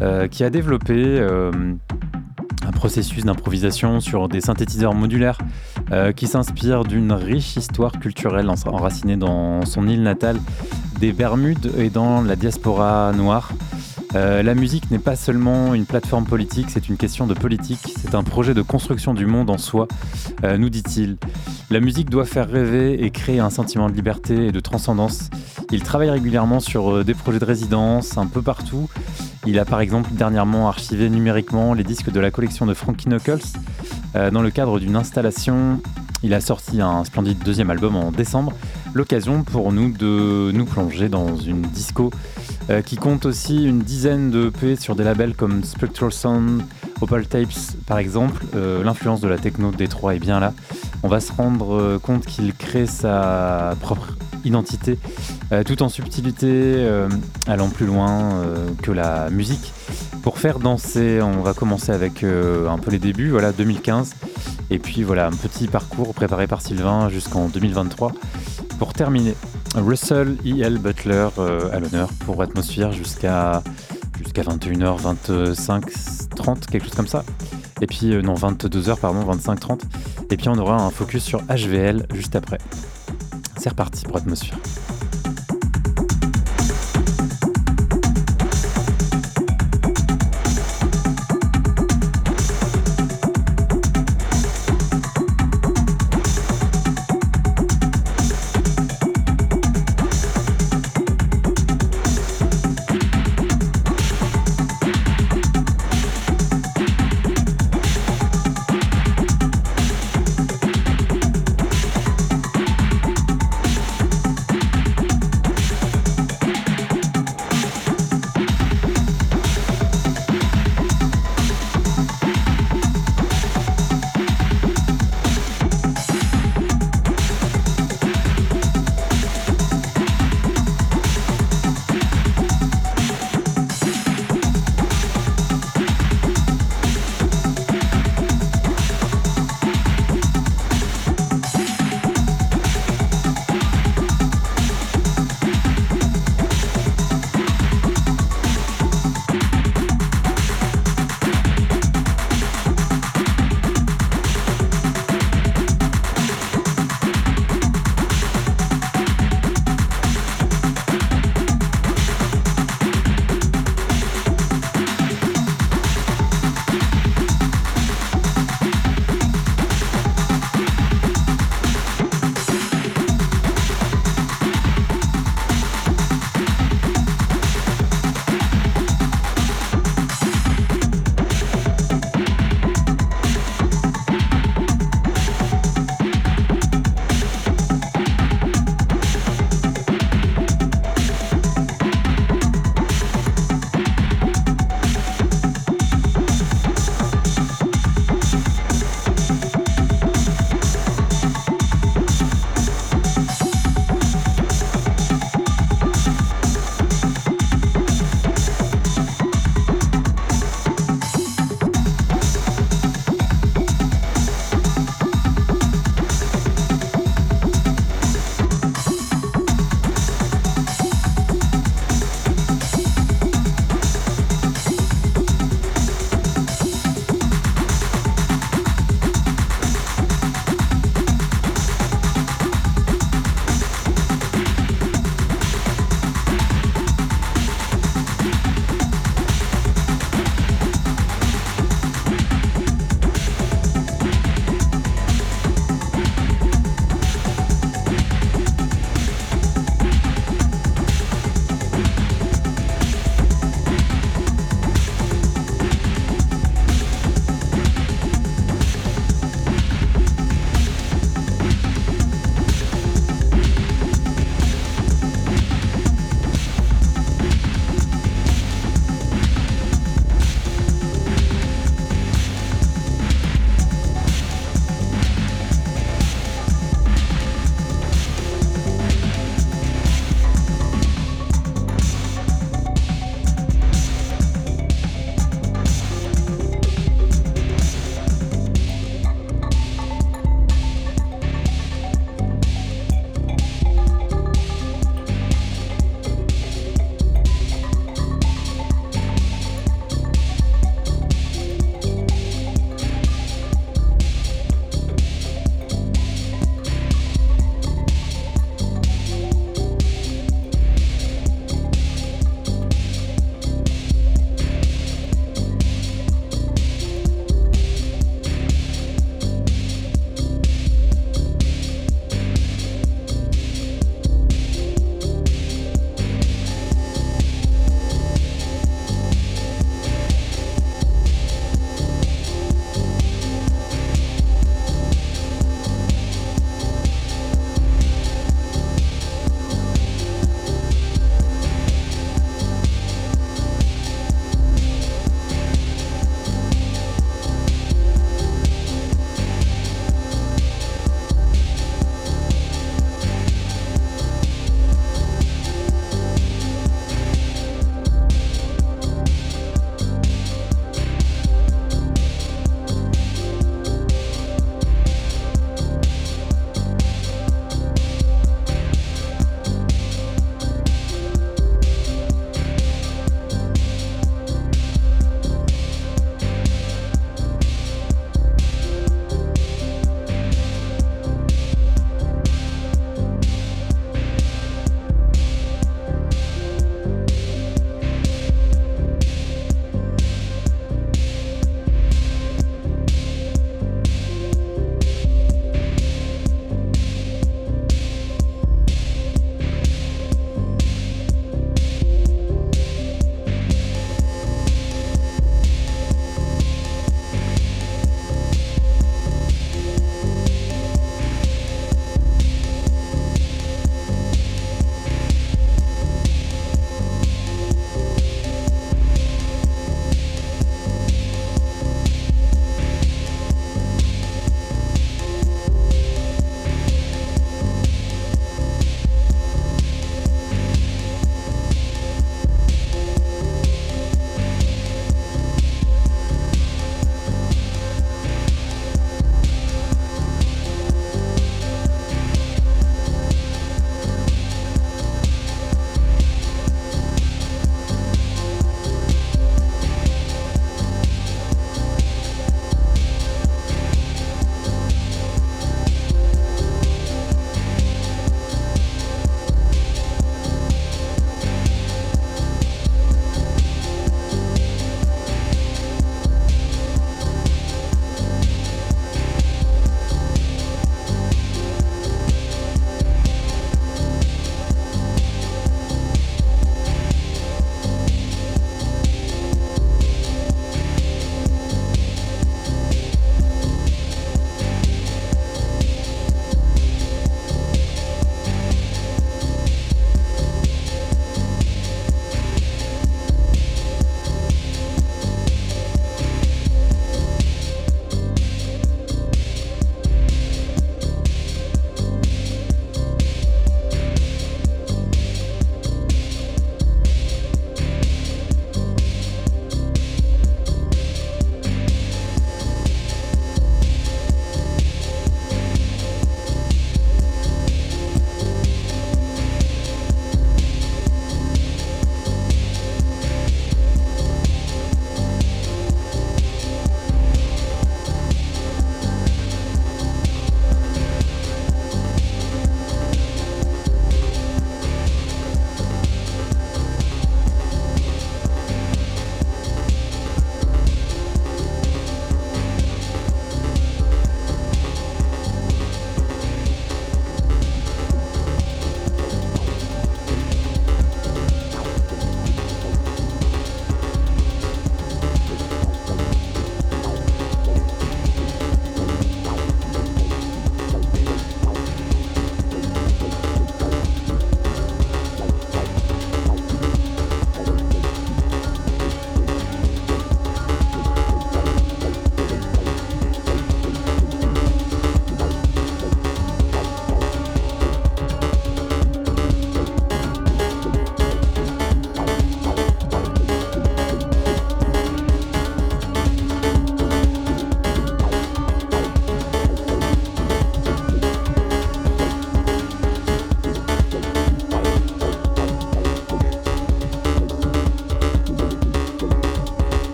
euh, 0.00 0.28
qui 0.28 0.44
a 0.44 0.50
développé 0.50 0.94
euh, 0.96 1.50
un 2.66 2.70
processus 2.72 3.24
d'improvisation 3.24 4.00
sur 4.00 4.28
des 4.28 4.40
synthétiseurs 4.40 4.94
modulaires 4.94 5.38
euh, 5.90 6.12
qui 6.12 6.26
s'inspire 6.26 6.84
d'une 6.84 7.12
riche 7.12 7.56
histoire 7.56 7.92
culturelle 7.92 8.48
enracinée 8.66 9.16
dans 9.16 9.64
son 9.64 9.86
île 9.88 10.02
natale 10.02 10.38
des 11.00 11.12
Bermudes 11.12 11.72
et 11.78 11.90
dans 11.90 12.22
la 12.22 12.36
diaspora 12.36 13.12
noire. 13.12 13.52
Euh, 14.14 14.42
la 14.42 14.54
musique 14.54 14.90
n'est 14.90 14.98
pas 14.98 15.16
seulement 15.16 15.74
une 15.74 15.86
plateforme 15.86 16.24
politique, 16.24 16.66
c'est 16.68 16.88
une 16.88 16.96
question 16.96 17.26
de 17.26 17.34
politique, 17.34 17.94
c'est 17.96 18.14
un 18.14 18.22
projet 18.22 18.52
de 18.52 18.60
construction 18.60 19.14
du 19.14 19.24
monde 19.24 19.48
en 19.48 19.56
soi, 19.56 19.88
euh, 20.44 20.58
nous 20.58 20.68
dit-il. 20.68 21.16
La 21.70 21.80
musique 21.80 22.10
doit 22.10 22.26
faire 22.26 22.48
rêver 22.48 23.04
et 23.04 23.10
créer 23.10 23.40
un 23.40 23.48
sentiment 23.48 23.88
de 23.88 23.94
liberté 23.94 24.46
et 24.46 24.52
de 24.52 24.60
transcendance. 24.60 25.30
Il 25.70 25.82
travaille 25.82 26.10
régulièrement 26.10 26.60
sur 26.60 26.92
euh, 26.92 27.04
des 27.04 27.14
projets 27.14 27.38
de 27.38 27.44
résidence 27.46 28.18
un 28.18 28.26
peu 28.26 28.42
partout. 28.42 28.88
Il 29.46 29.58
a 29.58 29.64
par 29.64 29.80
exemple 29.80 30.10
dernièrement 30.12 30.68
archivé 30.68 31.08
numériquement 31.08 31.72
les 31.72 31.84
disques 31.84 32.10
de 32.10 32.20
la 32.20 32.30
collection 32.30 32.66
de 32.66 32.74
Frankie 32.74 33.08
Knuckles 33.08 33.40
dans 34.14 34.42
le 34.42 34.50
cadre 34.50 34.78
d'une 34.78 34.94
installation. 34.94 35.80
Il 36.22 36.34
a 36.34 36.40
sorti 36.40 36.80
un 36.80 37.02
splendide 37.04 37.38
deuxième 37.42 37.70
album 37.70 37.96
en 37.96 38.12
décembre, 38.12 38.52
l'occasion 38.94 39.42
pour 39.42 39.72
nous 39.72 39.90
de 39.90 40.52
nous 40.52 40.64
plonger 40.64 41.08
dans 41.08 41.36
une 41.36 41.62
disco 41.62 42.12
euh, 42.70 42.80
qui 42.80 42.96
compte 42.96 43.26
aussi 43.26 43.64
une 43.64 43.80
dizaine 43.80 44.30
de 44.30 44.52
sur 44.78 44.94
des 44.94 45.02
labels 45.02 45.34
comme 45.34 45.64
Spectral 45.64 46.12
Sound, 46.12 46.62
Opal 47.00 47.26
Tapes 47.26 47.48
par 47.86 47.98
exemple. 47.98 48.44
Euh, 48.54 48.84
l'influence 48.84 49.20
de 49.20 49.28
la 49.28 49.36
techno 49.38 49.72
de 49.72 49.76
Détroit 49.76 50.14
est 50.14 50.20
bien 50.20 50.38
là. 50.38 50.54
On 51.02 51.08
va 51.08 51.20
se 51.20 51.32
rendre 51.32 51.74
euh, 51.74 51.98
compte 51.98 52.24
qu'il 52.24 52.54
crée 52.54 52.86
sa 52.86 53.74
propre 53.80 54.16
identité, 54.44 54.98
tout 55.66 55.84
en 55.84 55.88
subtilité, 55.88 56.84
allant 57.46 57.68
plus 57.68 57.86
loin 57.86 58.42
que 58.82 58.90
la 58.90 59.30
musique. 59.30 59.72
Pour 60.24 60.38
faire 60.40 60.58
danser, 60.58 61.22
on 61.22 61.42
va 61.42 61.54
commencer 61.54 61.92
avec 61.92 62.24
un 62.24 62.78
peu 62.78 62.90
les 62.90 62.98
débuts, 62.98 63.30
voilà 63.30 63.52
2015, 63.52 64.14
et 64.70 64.80
puis 64.80 65.04
voilà 65.04 65.28
un 65.28 65.30
petit 65.30 65.68
parcours 65.68 66.12
préparé 66.12 66.48
par 66.48 66.60
Sylvain 66.60 67.08
jusqu'en 67.08 67.46
2023. 67.46 68.10
Pour 68.80 68.94
terminer, 68.94 69.36
Russell 69.74 70.36
E.L. 70.44 70.78
Butler 70.78 71.28
euh, 71.38 71.70
à 71.72 71.80
l'honneur 71.80 72.08
pour 72.26 72.42
Atmosphère 72.42 72.92
jusqu'à 72.92 73.62
jusqu'à 74.18 74.42
21h, 74.42 74.98
25, 74.98 75.84
30, 76.36 76.66
quelque 76.66 76.84
chose 76.84 76.94
comme 76.94 77.06
ça. 77.08 77.24
Et 77.80 77.86
puis, 77.86 78.12
euh, 78.12 78.22
non, 78.22 78.34
22h, 78.34 78.98
pardon, 78.98 79.20
25, 79.20 79.60
30. 79.60 79.82
Et 80.30 80.36
puis, 80.36 80.48
on 80.48 80.58
aura 80.58 80.76
un 80.76 80.90
focus 80.90 81.24
sur 81.24 81.40
HVL 81.48 82.06
juste 82.14 82.36
après. 82.36 82.58
C'est 83.56 83.70
reparti 83.70 84.04
pour 84.04 84.16
Atmosphère. 84.16 84.58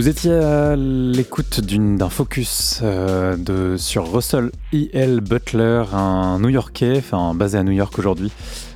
Vous 0.00 0.08
étiez 0.08 0.32
à 0.32 0.76
l'écoute 0.76 1.60
d'un 1.60 2.08
focus 2.08 2.80
euh, 2.82 3.76
sur 3.76 4.10
Russell 4.10 4.50
E.L. 4.72 5.20
Butler, 5.20 5.84
un 5.92 6.38
New-Yorkais, 6.38 6.94
enfin 6.96 7.34
basé 7.34 7.58
à 7.58 7.62
New 7.62 7.72
York 7.72 7.98
aujourd'hui, 7.98 8.32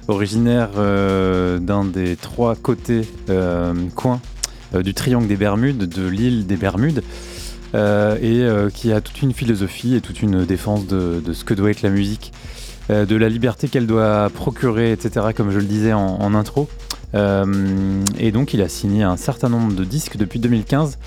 originaire 0.07 0.69
euh, 0.77 1.59
d'un 1.61 1.87
des 1.87 2.17
trois 2.17 2.55
côtés 2.57 3.09
euh, 3.31 3.73
coins 3.95 4.21
du 4.75 4.93
triangle 4.93 5.27
des 5.27 5.37
Bermudes, 5.37 5.89
de 5.89 6.07
l'île 6.07 6.47
des 6.47 6.57
Bermudes, 6.57 7.03
et 7.73 8.47
qui 8.75 8.93
a 8.93 9.01
toute 9.01 9.23
une 9.23 9.33
philosophie 9.33 9.95
et 9.95 10.03
toute 10.03 10.21
une 10.21 10.45
défense 10.45 10.87
de, 10.87 11.23
ce 11.33 11.45
que 11.45 11.55
doit 11.55 11.71
être 11.71 11.81
la 11.81 11.89
musique, 11.89 12.35
de 12.91 13.17
la 13.17 13.31
liberté 13.31 13.69
qu'elle 13.69 13.87
doit 13.87 14.29
procurer, 14.29 14.93
etc., 14.93 15.29
comme 15.35 15.51
je 15.51 15.59
le 15.59 15.65
disais 15.65 15.95
en 15.95 16.35
intro. 16.35 16.69
Euh, 17.15 18.05
et 18.19 18.33
donc 18.33 18.55
il 18.55 18.63
a 18.63 18.69
signé 18.69 19.03
un 19.03 19.17
certain 19.17 19.49
nombre 19.49 19.75
de 19.75 19.85
disques 19.85 20.17
depuis 20.17 20.39
2015 20.41 20.99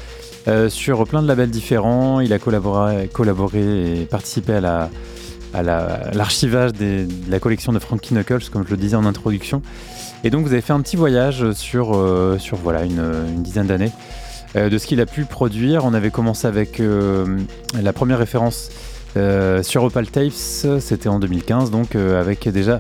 euh, 0.48 0.70
sur 0.70 1.06
plein 1.06 1.22
de 1.22 1.28
labels 1.28 1.50
différents. 1.50 2.20
Il 2.20 2.34
a 2.34 2.40
collaboré, 2.40 3.10
collaboré 3.12 4.02
et 4.02 4.06
participé 4.06 4.54
à 4.54 4.62
la, 4.62 4.90
à 5.54 5.64
l'archivage 5.64 6.74
de 6.74 7.08
la 7.30 7.40
collection 7.40 7.74
de 7.74 7.80
Frankie 7.80 8.14
Knuckles, 8.14 8.50
comme 8.52 8.64
je 8.66 8.72
le 8.72 8.78
disais 8.78 8.96
en 8.96 9.06
introduction. 9.06 9.62
Et 10.24 10.30
donc 10.30 10.46
vous 10.46 10.54
avez 10.54 10.62
fait 10.62 10.74
un 10.74 10.82
petit 10.82 10.96
voyage 10.96 11.52
sur, 11.52 11.96
euh, 11.96 12.38
sur 12.40 12.58
voilà, 12.58 12.84
une 12.84 13.44
dizaine 13.44 13.68
d'années 13.68 13.92
de 14.56 14.76
ce 14.78 14.88
qu'il 14.88 15.00
a 15.02 15.06
pu 15.06 15.26
produire. 15.26 15.86
On 15.86 15.94
avait 15.94 16.10
commencé 16.10 16.48
avec 16.48 16.82
la 17.80 17.94
première 17.94 18.18
référence 18.18 18.72
sur 19.62 19.84
Opal 19.84 20.08
Tapes, 20.08 20.32
c'était 20.32 21.10
en 21.10 21.20
2015, 21.20 21.70
donc 21.70 21.96
avec 21.96 22.48
déjà 22.50 22.80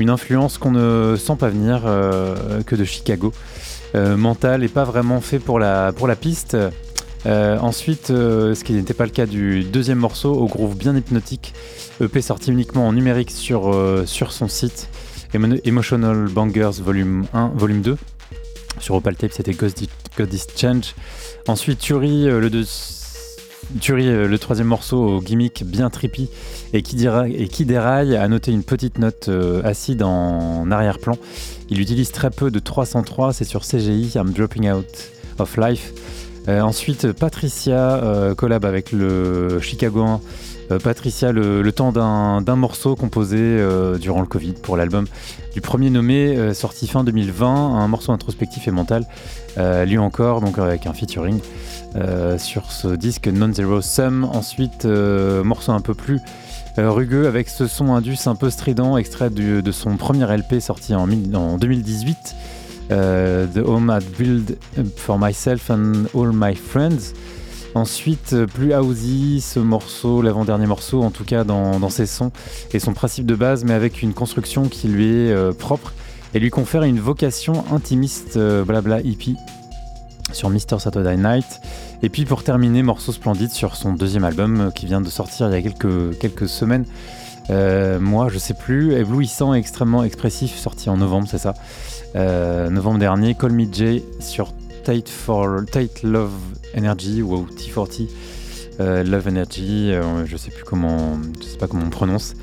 une 0.00 0.10
influence 0.10 0.58
qu'on 0.58 0.72
ne 0.72 1.16
sent 1.16 1.36
pas 1.38 1.48
venir 1.48 1.82
euh, 1.84 2.62
que 2.62 2.74
de 2.76 2.84
Chicago. 2.84 3.32
Euh, 3.94 4.16
mental 4.16 4.64
et 4.64 4.68
pas 4.68 4.84
vraiment 4.84 5.20
fait 5.20 5.38
pour 5.38 5.58
la, 5.58 5.92
piste. 6.18 6.56
Euh, 7.26 7.58
ensuite, 7.58 8.06
ce 8.08 8.64
qui 8.64 8.72
n'était 8.72 8.94
pas 8.94 9.04
le 9.04 9.10
cas 9.10 9.26
du 9.26 9.64
deuxième 9.64 9.98
morceau, 9.98 10.32
au 10.32 10.46
groove 10.46 10.76
bien 10.76 10.96
hypnotique, 10.96 11.52
EP 12.00 12.22
sorti 12.22 12.50
uniquement 12.50 12.88
en 12.88 12.92
numérique 12.92 13.30
sur, 13.30 13.72
son 14.06 14.48
site, 14.48 14.88
Emotional 15.34 16.28
Bangers 16.28 16.80
Volume 16.82 17.26
1, 17.34 17.52
Volume 17.54 17.82
2. 17.82 17.98
Sur 18.80 18.94
Opal 18.96 19.14
Tape, 19.14 19.32
c'était 19.32 19.52
Ghost 19.52 20.58
Change. 20.58 20.94
Ensuite, 21.46 21.78
Turi, 21.78 22.24
le, 22.24 22.48
deux, 22.48 22.64
Turi, 23.80 24.08
euh, 24.08 24.28
le 24.28 24.38
troisième 24.38 24.66
morceau 24.66 24.98
au 24.98 25.20
gimmick 25.20 25.64
bien 25.64 25.88
trippy 25.88 26.28
et 26.72 26.82
qui, 26.82 26.96
déraille, 26.96 28.16
a 28.16 28.28
noté 28.28 28.52
une 28.52 28.64
petite 28.64 28.98
note 28.98 29.26
euh, 29.28 29.62
acide 29.64 30.02
en 30.02 30.70
arrière-plan. 30.70 31.16
Il 31.70 31.80
utilise 31.80 32.12
très 32.12 32.30
peu 32.30 32.50
de 32.50 32.58
303, 32.58 33.32
c'est 33.32 33.44
sur 33.44 33.62
CGI, 33.62 34.12
I'm 34.14 34.32
Dropping 34.32 34.70
Out 34.70 34.86
of 35.38 35.56
Life. 35.56 35.92
Euh, 36.48 36.60
ensuite, 36.60 37.12
Patricia 37.12 38.34
collab 38.36 38.64
avec 38.64 38.92
le 38.92 39.60
Chicagoan. 39.60 40.20
Patricia, 40.82 41.32
le, 41.32 41.70
temps 41.72 41.92
d'un 41.92 42.56
morceau 42.56 42.96
composé 42.96 43.62
durant 44.00 44.20
le 44.20 44.26
Covid 44.26 44.54
pour 44.54 44.76
l'album 44.76 45.06
du 45.54 45.60
premier 45.60 45.90
nommé, 45.90 46.54
sorti 46.54 46.86
fin 46.86 47.04
2020, 47.04 47.46
un 47.46 47.88
morceau 47.88 48.12
introspectif 48.12 48.68
et 48.68 48.70
mental, 48.70 49.06
lui 49.86 49.98
encore, 49.98 50.40
donc 50.40 50.58
avec 50.58 50.86
un 50.86 50.94
featuring. 50.94 51.40
Euh, 51.94 52.38
sur 52.38 52.72
ce 52.72 52.88
disque 52.88 53.28
Non-Zero 53.28 53.82
Sum. 53.82 54.24
Ensuite, 54.24 54.86
euh, 54.86 55.44
morceau 55.44 55.72
un 55.72 55.80
peu 55.80 55.92
plus 55.92 56.20
euh, 56.78 56.90
rugueux 56.90 57.26
avec 57.26 57.50
ce 57.50 57.66
son 57.66 57.92
indus 57.92 58.26
un 58.26 58.34
peu 58.34 58.48
strident, 58.48 58.96
extrait 58.96 59.28
de 59.28 59.72
son 59.72 59.96
premier 59.98 60.24
LP 60.24 60.60
sorti 60.60 60.94
en, 60.94 61.06
2018. 61.58 62.16
The 62.88 63.58
Home 63.64 63.94
I'd 63.94 64.18
Build 64.18 64.58
for 64.96 65.18
Myself 65.18 65.70
and 65.70 66.04
All 66.14 66.30
My 66.32 66.54
Friends. 66.54 67.14
Ensuite, 67.74 68.36
plus 68.46 68.74
housey, 68.74 69.40
ce 69.40 69.58
morceau, 69.58 70.20
l'avant-dernier 70.20 70.66
morceau, 70.66 71.02
en 71.02 71.10
tout 71.10 71.24
cas 71.24 71.44
dans, 71.44 71.88
ses 71.88 72.04
sons 72.04 72.32
et 72.72 72.78
son 72.78 72.92
principe 72.92 73.24
de 73.24 73.34
base, 73.34 73.64
mais 73.64 73.72
avec 73.72 74.02
une 74.02 74.12
construction 74.12 74.68
qui 74.68 74.88
lui 74.88 75.06
est 75.06 75.58
propre 75.58 75.94
et 76.34 76.38
lui 76.38 76.50
confère 76.50 76.82
une 76.82 77.00
vocation 77.00 77.64
intimiste, 77.72 78.38
blabla 78.38 79.00
hippie 79.00 79.36
sur 80.32 80.50
Mr. 80.50 80.78
Saturday 80.78 81.16
Night. 81.16 81.60
Et 82.02 82.08
puis 82.08 82.24
pour 82.24 82.42
terminer, 82.42 82.82
morceau 82.82 83.12
splendide 83.12 83.50
sur 83.50 83.76
son 83.76 83.92
deuxième 83.92 84.24
album 84.24 84.60
euh, 84.60 84.70
qui 84.70 84.86
vient 84.86 85.00
de 85.00 85.08
sortir 85.08 85.48
il 85.48 85.54
y 85.54 85.56
a 85.56 85.62
quelques, 85.62 86.18
quelques 86.18 86.48
semaines. 86.48 86.84
Euh, 87.50 87.98
moi, 88.00 88.28
je 88.30 88.38
sais 88.38 88.54
plus, 88.54 88.92
éblouissant 88.92 89.54
et 89.54 89.58
extrêmement 89.58 90.04
expressif, 90.04 90.56
sorti 90.56 90.88
en 90.88 90.96
novembre, 90.96 91.28
c'est 91.30 91.38
ça. 91.38 91.54
Euh, 92.14 92.70
novembre 92.70 92.98
dernier, 92.98 93.34
Call 93.34 93.52
Me 93.52 93.66
J 93.70 94.02
sur 94.20 94.52
Tate, 94.84 95.08
for, 95.08 95.64
Tate 95.70 96.02
Love 96.02 96.32
Energy 96.76 97.22
ou 97.22 97.46
T40 97.46 98.08
Love 98.78 99.28
Energy, 99.28 99.92
je 100.24 100.36
sais 100.36 100.50
plus 100.50 100.64
comment, 100.64 101.16
je 101.40 101.46
sais 101.46 101.56
pas 101.56 101.68
comment 101.68 101.84
on 101.86 101.90
prononce. 101.90 102.34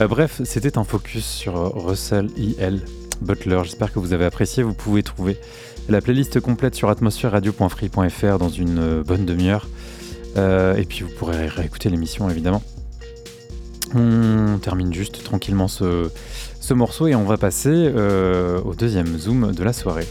bref, 0.00 0.40
c'était 0.44 0.78
un 0.78 0.84
focus 0.84 1.24
sur 1.24 1.54
Russell 1.76 2.26
E.L. 2.38 2.80
Butler. 3.20 3.60
J'espère 3.64 3.92
que 3.92 3.98
vous 3.98 4.12
avez 4.12 4.24
apprécié. 4.24 4.62
Vous 4.62 4.74
pouvez 4.74 5.02
trouver 5.02 5.38
la 5.88 6.00
playlist 6.00 6.40
complète 6.40 6.74
sur 6.74 6.88
atmosphère-radio.free.fr 6.88 8.38
dans 8.38 8.48
une 8.48 8.78
euh, 8.78 9.02
bonne 9.04 9.24
demi-heure. 9.24 9.68
Euh, 10.36 10.74
et 10.76 10.84
puis 10.84 11.02
vous 11.02 11.10
pourrez 11.18 11.46
réécouter 11.46 11.88
l'émission 11.88 12.28
évidemment. 12.28 12.62
On 13.94 14.58
termine 14.58 14.92
juste 14.92 15.22
tranquillement 15.22 15.68
ce, 15.68 16.10
morceau 16.74 17.06
et 17.06 17.14
on 17.14 17.24
va 17.24 17.36
passer 17.36 17.70
euh, 17.72 18.60
au 18.62 18.74
deuxième 18.74 19.16
zoom 19.16 19.52
de 19.52 19.62
la 19.62 19.72
soirée. 19.72 20.06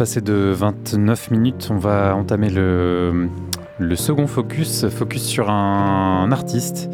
22 0.00 0.02
heures 0.02 0.06
passées 0.06 0.20
de 0.22 0.52
29 0.54 1.30
minutes, 1.30 1.68
on 1.70 1.76
va 1.76 2.14
entamer 2.16 2.48
le, 2.48 3.28
second 3.96 4.26
focus, 4.26 4.88
focus 4.88 5.22
sur 5.22 5.50
un, 5.50 6.32
artiste, 6.32 6.88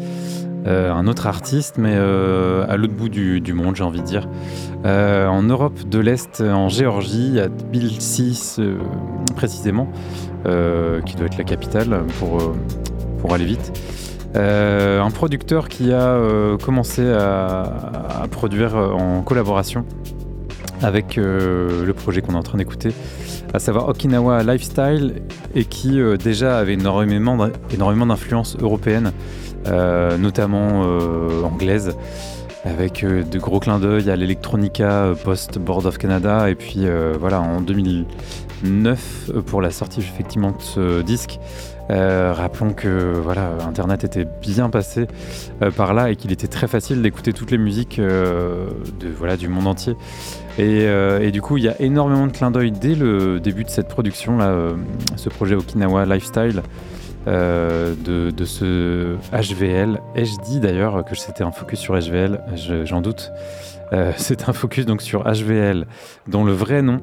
euh, 0.65 0.91
un 0.91 1.07
autre 1.07 1.25
artiste, 1.25 1.77
mais 1.77 1.93
euh, 1.95 2.65
à 2.67 2.75
l'autre 2.75 2.95
bout 2.95 3.07
du, 3.07 3.53
monde, 3.53 3.77
j'ai 3.77 3.85
envie 3.85 4.01
de 4.01 4.05
dire. 4.05 4.27
Euh, 4.85 5.25
en 5.27 5.41
Europe 5.43 5.87
de 5.87 5.99
l'Est, 5.99 6.41
en 6.41 6.67
Géorgie, 6.67 7.39
à 7.39 7.47
Tbilissi 7.47 8.59
précisément, 9.37 9.87
qui 10.43 11.15
doit 11.15 11.27
être 11.27 11.37
la 11.37 11.45
capitale 11.45 12.03
pour, 12.19 12.41
pour 13.21 13.33
aller 13.33 13.45
vite. 13.45 13.71
Un 14.35 15.11
producteur 15.11 15.69
qui 15.69 15.93
a 15.93 16.19
commencé 16.61 17.09
à, 17.09 18.25
produire 18.31 18.75
en 18.75 19.21
collaboration 19.21 19.85
avec 20.81 21.15
le 21.15 21.91
projet 21.93 22.21
qu'on 22.21 22.33
est 22.33 22.37
en 22.37 22.43
train 22.43 22.57
d'écouter, 22.57 22.91
à 23.53 23.59
savoir 23.59 23.89
Okinawa 23.89 24.43
Lifestyle, 24.43 25.21
et 25.55 25.65
qui 25.65 25.99
déjà 26.23 26.57
avait 26.59 26.73
énormément, 26.73 27.49
énormément 27.71 28.05
d'influences 28.05 28.57
européennes, 28.61 29.11
notamment 29.65 30.81
anglaises, 31.43 31.95
avec 32.65 33.05
de 33.05 33.39
gros 33.39 33.59
clins 33.59 33.79
d'œil 33.79 34.09
à 34.09 34.15
l'Electronica 34.15 35.13
post-Board 35.23 35.85
of 35.85 35.97
Canada, 35.97 36.49
et 36.49 36.55
puis 36.55 36.85
voilà, 37.19 37.41
en 37.41 37.61
2000, 37.61 38.05
neuf 38.63 39.31
pour 39.45 39.61
la 39.61 39.71
sortie 39.71 39.99
effectivement 39.99 40.51
de 40.51 40.61
ce 40.61 41.01
disque. 41.01 41.39
Euh, 41.89 42.33
rappelons 42.35 42.73
que 42.73 43.13
voilà, 43.23 43.51
Internet 43.65 44.03
était 44.03 44.25
bien 44.41 44.69
passé 44.69 45.07
euh, 45.61 45.71
par 45.71 45.93
là 45.93 46.09
et 46.09 46.17
qu'il 46.17 46.33
était 46.33 46.47
très 46.47 46.67
facile 46.67 47.01
d'écouter 47.01 47.31
toutes 47.31 47.51
les 47.51 47.57
musiques 47.57 47.99
euh, 47.99 48.67
de, 48.99 49.07
voilà, 49.07 49.37
du 49.37 49.47
monde 49.47 49.67
entier. 49.67 49.95
Et, 50.57 51.31
du 51.31 51.41
coup, 51.41 51.57
il 51.57 51.63
y 51.63 51.69
a 51.69 51.79
énormément 51.81 52.27
de 52.27 52.31
clins 52.31 52.51
d'œil 52.51 52.71
dès 52.71 52.95
le 52.95 53.39
début 53.39 53.63
de 53.63 53.69
cette 53.69 53.87
production, 53.87 54.37
là, 54.37 54.55
ce 55.15 55.29
projet 55.29 55.55
Okinawa 55.55 56.05
Lifestyle. 56.05 56.63
de, 57.27 58.31
de, 58.31 58.45
ce 58.45 59.15
HVL, 59.31 59.99
HD 60.15 60.59
d'ailleurs, 60.59 61.05
que 61.05 61.15
c'était 61.15 61.43
un 61.43 61.51
focus 61.51 61.79
sur 61.79 61.95
HVL, 61.95 62.41
j'en 62.85 63.01
doute. 63.01 63.31
c'est 64.17 64.49
un 64.49 64.53
focus 64.53 64.85
donc 64.85 65.01
sur 65.01 65.23
HVL, 65.23 65.85
dont 66.27 66.43
le 66.43 66.51
vrai 66.51 66.81
nom 66.81 67.01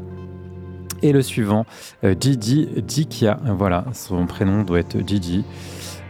et 1.03 1.13
le 1.13 1.23
suivant, 1.23 1.67
euh, 2.03 2.15
Gigi 2.19 2.69
Jikia. 2.87 3.39
Voilà, 3.57 3.85
son 3.93 4.27
prénom 4.27 4.63
doit 4.63 4.81
être 4.81 4.97
Gigi. 5.07 5.45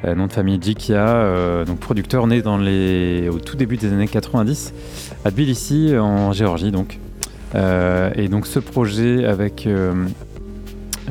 nom 0.05 0.27
de 0.27 0.33
famille 0.33 0.59
Jikia, 0.62 1.65
donc 1.65 1.79
producteur 1.79 2.27
né 2.27 2.43
dans 2.43 2.59
les, 2.59 3.29
au 3.29 3.39
tout 3.39 3.57
début 3.57 3.77
des 3.77 3.93
années 3.93 4.09
90 4.09 4.73
à 5.25 5.31
Tbilissi 5.31 5.97
en 5.99 6.33
Géorgie 6.33 6.71
donc. 6.71 6.99
Et 7.55 8.28
donc 8.28 8.47
ce 8.47 8.59
projet 8.59 9.24
avec 9.24 9.68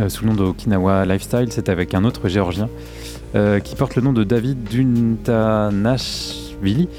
sous 0.07 0.26
le 0.26 0.30
nom 0.30 0.36
de 0.36 0.44
Okinawa 0.44 1.06
Lifestyle, 1.06 1.48
c'est 1.52 1.70
avec 1.70 1.94
un 1.94 2.03
autre 2.03 2.28
géorgien 2.28 2.68
qui 3.64 3.76
porte 3.76 3.95
le 3.95 4.02
nom 4.02 4.14
de 4.14 4.24
David 4.24 4.64
Duntanashvili. 4.70 6.90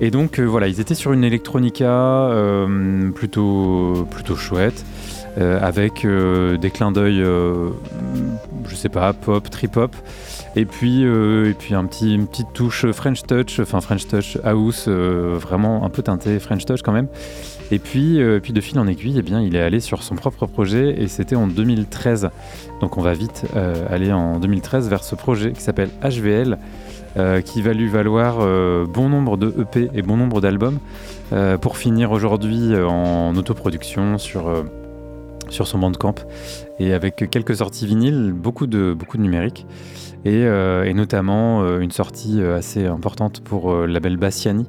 Et 0.00 0.10
donc 0.10 0.40
voilà, 0.40 0.68
ils 0.68 0.80
étaient 0.80 0.94
sur 0.94 1.12
une 1.12 1.24
electronica 1.24 2.30
plutôt, 3.14 4.06
plutôt 4.10 4.36
chouette. 4.36 4.84
Euh, 5.38 5.58
avec 5.62 6.04
euh, 6.04 6.58
des 6.58 6.70
clins 6.70 6.92
d'œil, 6.92 7.22
euh, 7.22 7.70
je 8.68 8.74
sais 8.74 8.90
pas, 8.90 9.14
pop, 9.14 9.48
trip-hop. 9.48 9.96
Et 10.56 10.66
puis, 10.66 11.04
et 11.04 11.54
puis 11.58 11.74
un 11.74 11.86
petit, 11.86 12.14
une 12.14 12.26
petite 12.26 12.52
touche 12.52 12.84
French 12.92 13.22
Touch, 13.22 13.60
enfin 13.60 13.80
French 13.80 14.06
Touch 14.06 14.36
House, 14.44 14.86
vraiment 14.86 15.86
un 15.86 15.88
peu 15.88 16.02
teinté 16.02 16.38
French 16.38 16.66
Touch 16.66 16.82
quand 16.82 16.92
même. 16.92 17.08
Et 17.72 17.78
puis, 17.78 18.20
puis 18.42 18.52
de 18.52 18.60
fil 18.60 18.78
en 18.78 18.86
aiguille, 18.86 19.18
eh 19.18 19.30
il 19.42 19.56
est 19.56 19.62
allé 19.62 19.80
sur 19.80 20.02
son 20.02 20.14
propre 20.14 20.44
projet 20.44 20.94
et 21.00 21.08
c'était 21.08 21.36
en 21.36 21.46
2013. 21.46 22.28
Donc 22.82 22.98
on 22.98 23.00
va 23.00 23.14
vite 23.14 23.46
aller 23.88 24.12
en 24.12 24.38
2013 24.38 24.90
vers 24.90 25.02
ce 25.02 25.14
projet 25.14 25.52
qui 25.52 25.62
s'appelle 25.62 25.88
HVL, 26.04 26.58
qui 27.46 27.62
va 27.62 27.72
lui 27.72 27.88
valoir 27.88 28.46
bon 28.86 29.08
nombre 29.08 29.38
de 29.38 29.54
EP 29.58 29.88
et 29.94 30.02
bon 30.02 30.18
nombre 30.18 30.42
d'albums 30.42 30.80
pour 31.62 31.78
finir 31.78 32.12
aujourd'hui 32.12 32.76
en 32.76 33.34
autoproduction 33.36 34.18
sur 34.18 34.64
sur 35.52 35.66
son 35.66 35.78
bandcamp 35.78 36.14
et 36.78 36.92
avec 36.92 37.28
quelques 37.30 37.56
sorties 37.56 37.86
vinyles, 37.86 38.32
beaucoup 38.32 38.66
de, 38.66 38.94
beaucoup 38.94 39.18
de 39.18 39.22
numérique 39.22 39.66
et, 40.24 40.44
euh, 40.44 40.92
notamment 40.92 41.62
euh, 41.62 41.80
une 41.80 41.90
sortie 41.90 42.40
euh, 42.40 42.56
assez 42.56 42.86
importante 42.86 43.40
pour 43.40 43.74
le 43.74 43.86
label 43.86 44.16
Bassiani. 44.16 44.66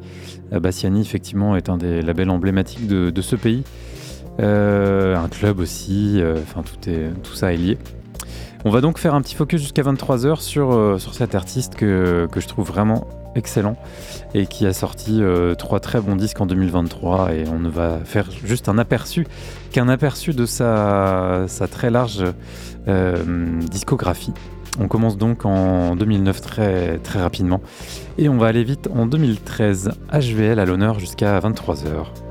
Bassiani, 0.52 1.02
effectivement, 1.02 1.56
est 1.56 1.70
un 1.70 1.78
des 1.78 2.02
labels 2.02 2.30
emblématiques 2.30 2.88
de, 2.88 3.22
ce 3.22 3.36
pays. 3.36 3.64
un 4.40 5.28
club 5.30 5.60
aussi, 5.60 6.22
enfin 6.44 6.62
tout, 6.64 7.34
ça 7.34 7.54
est 7.54 7.58
lié. 7.58 7.78
On 8.66 8.70
va 8.70 8.82
donc 8.82 9.00
faire 9.00 9.16
un 9.16 9.22
petit 9.22 9.34
focus 9.36 9.62
jusqu'à 9.62 9.82
23h 9.82 10.42
sur, 10.42 11.00
sur 11.00 11.14
cet 11.16 11.34
artiste 11.34 11.74
que, 11.74 12.28
que 12.32 12.40
je 12.40 12.48
trouve 12.48 12.68
vraiment 12.68 13.08
excellent 13.36 13.76
et 14.34 14.46
qui 14.46 14.66
a 14.66 14.74
sorti 14.74 15.22
euh, 15.22 15.56
trois 15.56 15.80
très 15.80 16.02
bons 16.02 16.16
disques 16.16 16.40
en 16.42 16.46
2023 16.46 17.34
et 17.34 17.46
on 17.48 17.60
ne 17.60 17.70
va 17.70 18.00
faire 18.04 18.30
juste 18.44 18.70
un 18.70 18.78
aperçu 18.78 19.28
qu'un 19.72 19.90
aperçu 19.90 20.34
de 20.34 20.46
sa, 20.46 21.46
très 21.72 21.90
large 21.90 22.24
euh, 22.88 23.60
discographie. 23.70 24.34
On 24.80 24.88
commence 24.88 25.18
donc 25.18 25.46
en 25.46 25.96
2009 25.96 26.42
très, 26.42 26.98
très 27.00 27.22
rapidement 27.22 27.62
et 28.18 28.28
on 28.30 28.38
va 28.38 28.48
aller 28.48 28.64
vite 28.64 28.90
en 28.94 29.06
2013. 29.06 29.92
HVL 30.12 30.60
à 30.60 30.66
l'honneur 30.66 31.00
jusqu'à 31.00 31.40
23h. 31.40 32.23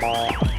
Bye. 0.00 0.49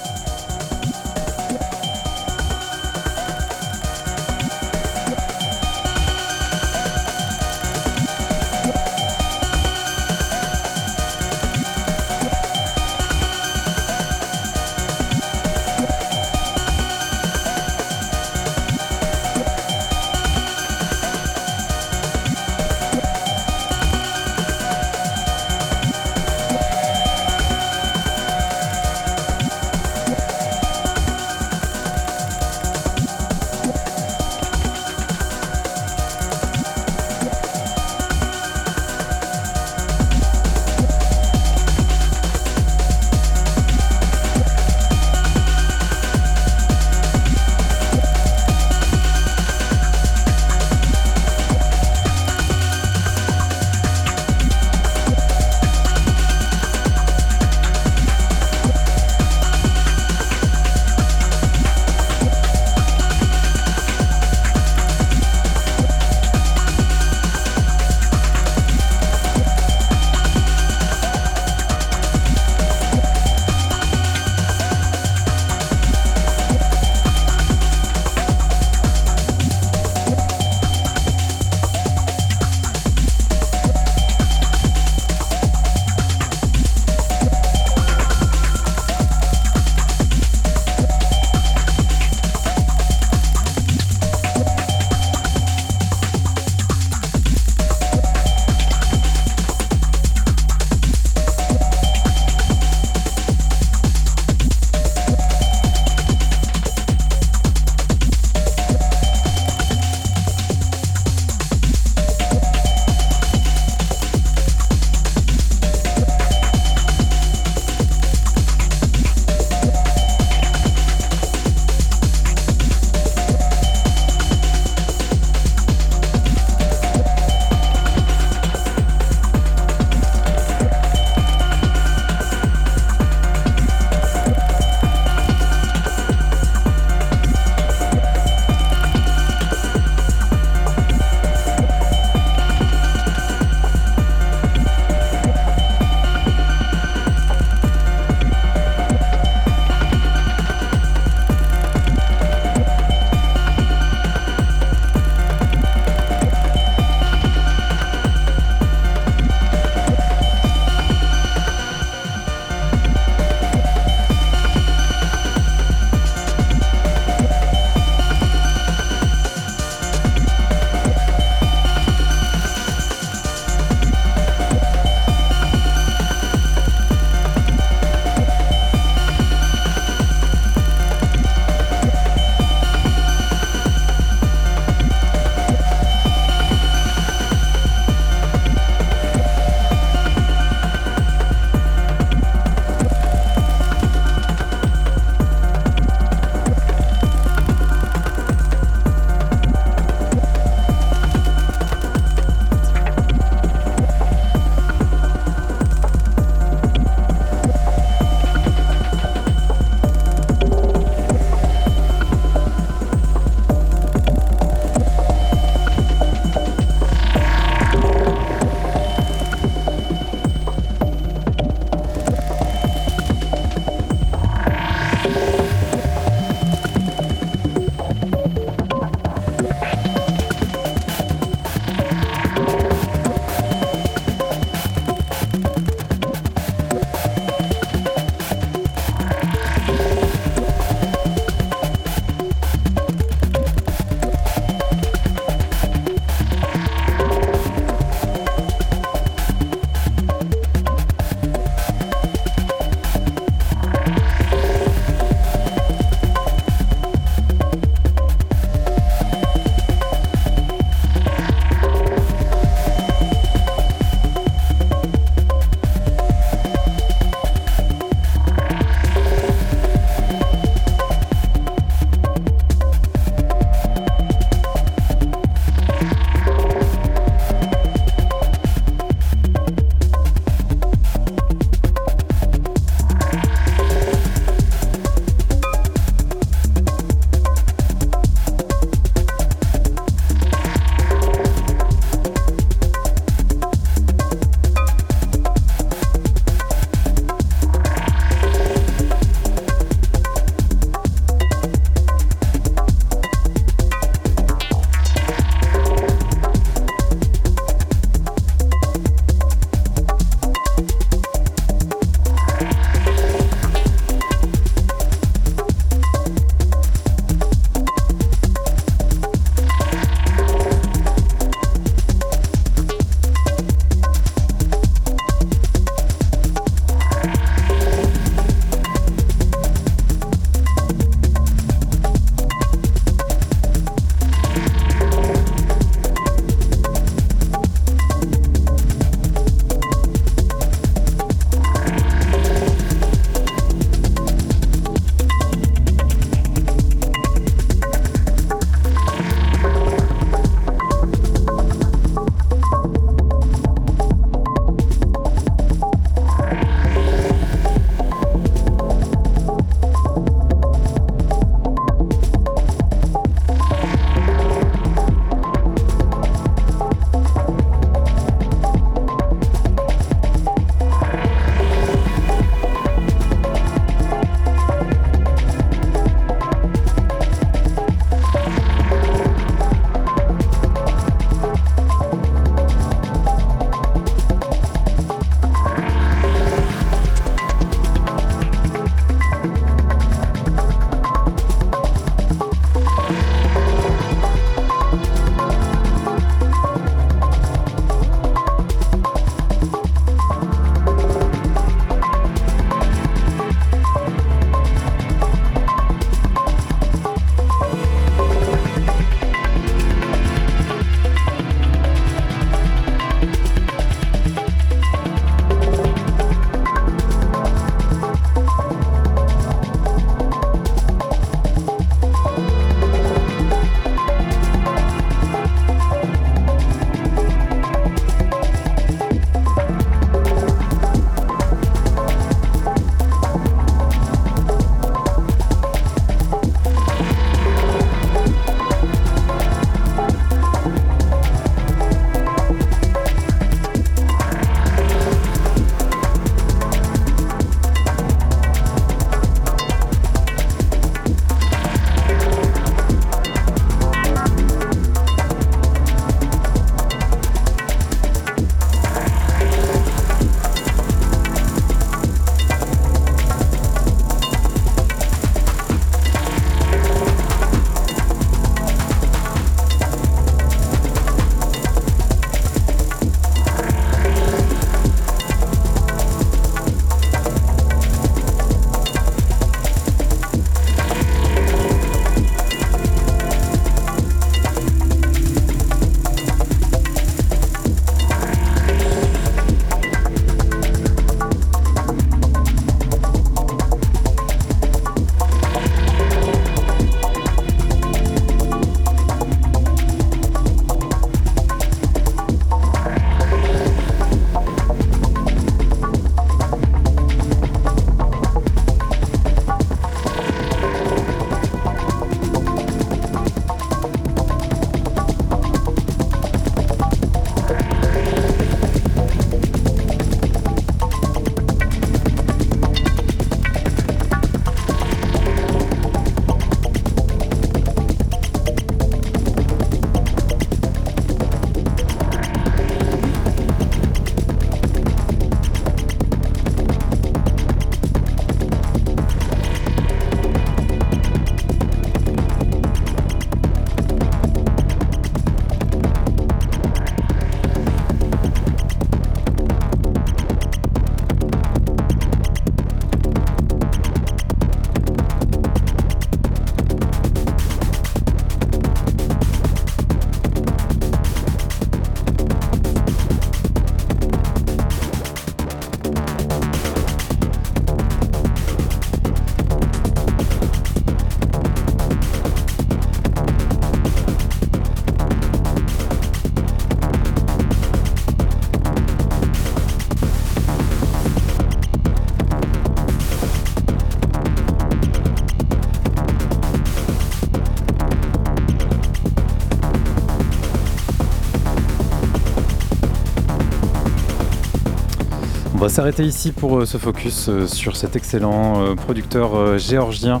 Va 595.44 595.50
s'arrêter 595.50 595.84
ici 595.84 596.10
pour 596.10 596.38
euh, 596.38 596.46
ce 596.46 596.56
focus 596.56 597.10
euh, 597.10 597.26
sur 597.26 597.54
cet 597.54 597.76
excellent 597.76 598.40
euh, 598.40 598.54
producteur 598.54 599.36
géorgien 599.36 600.00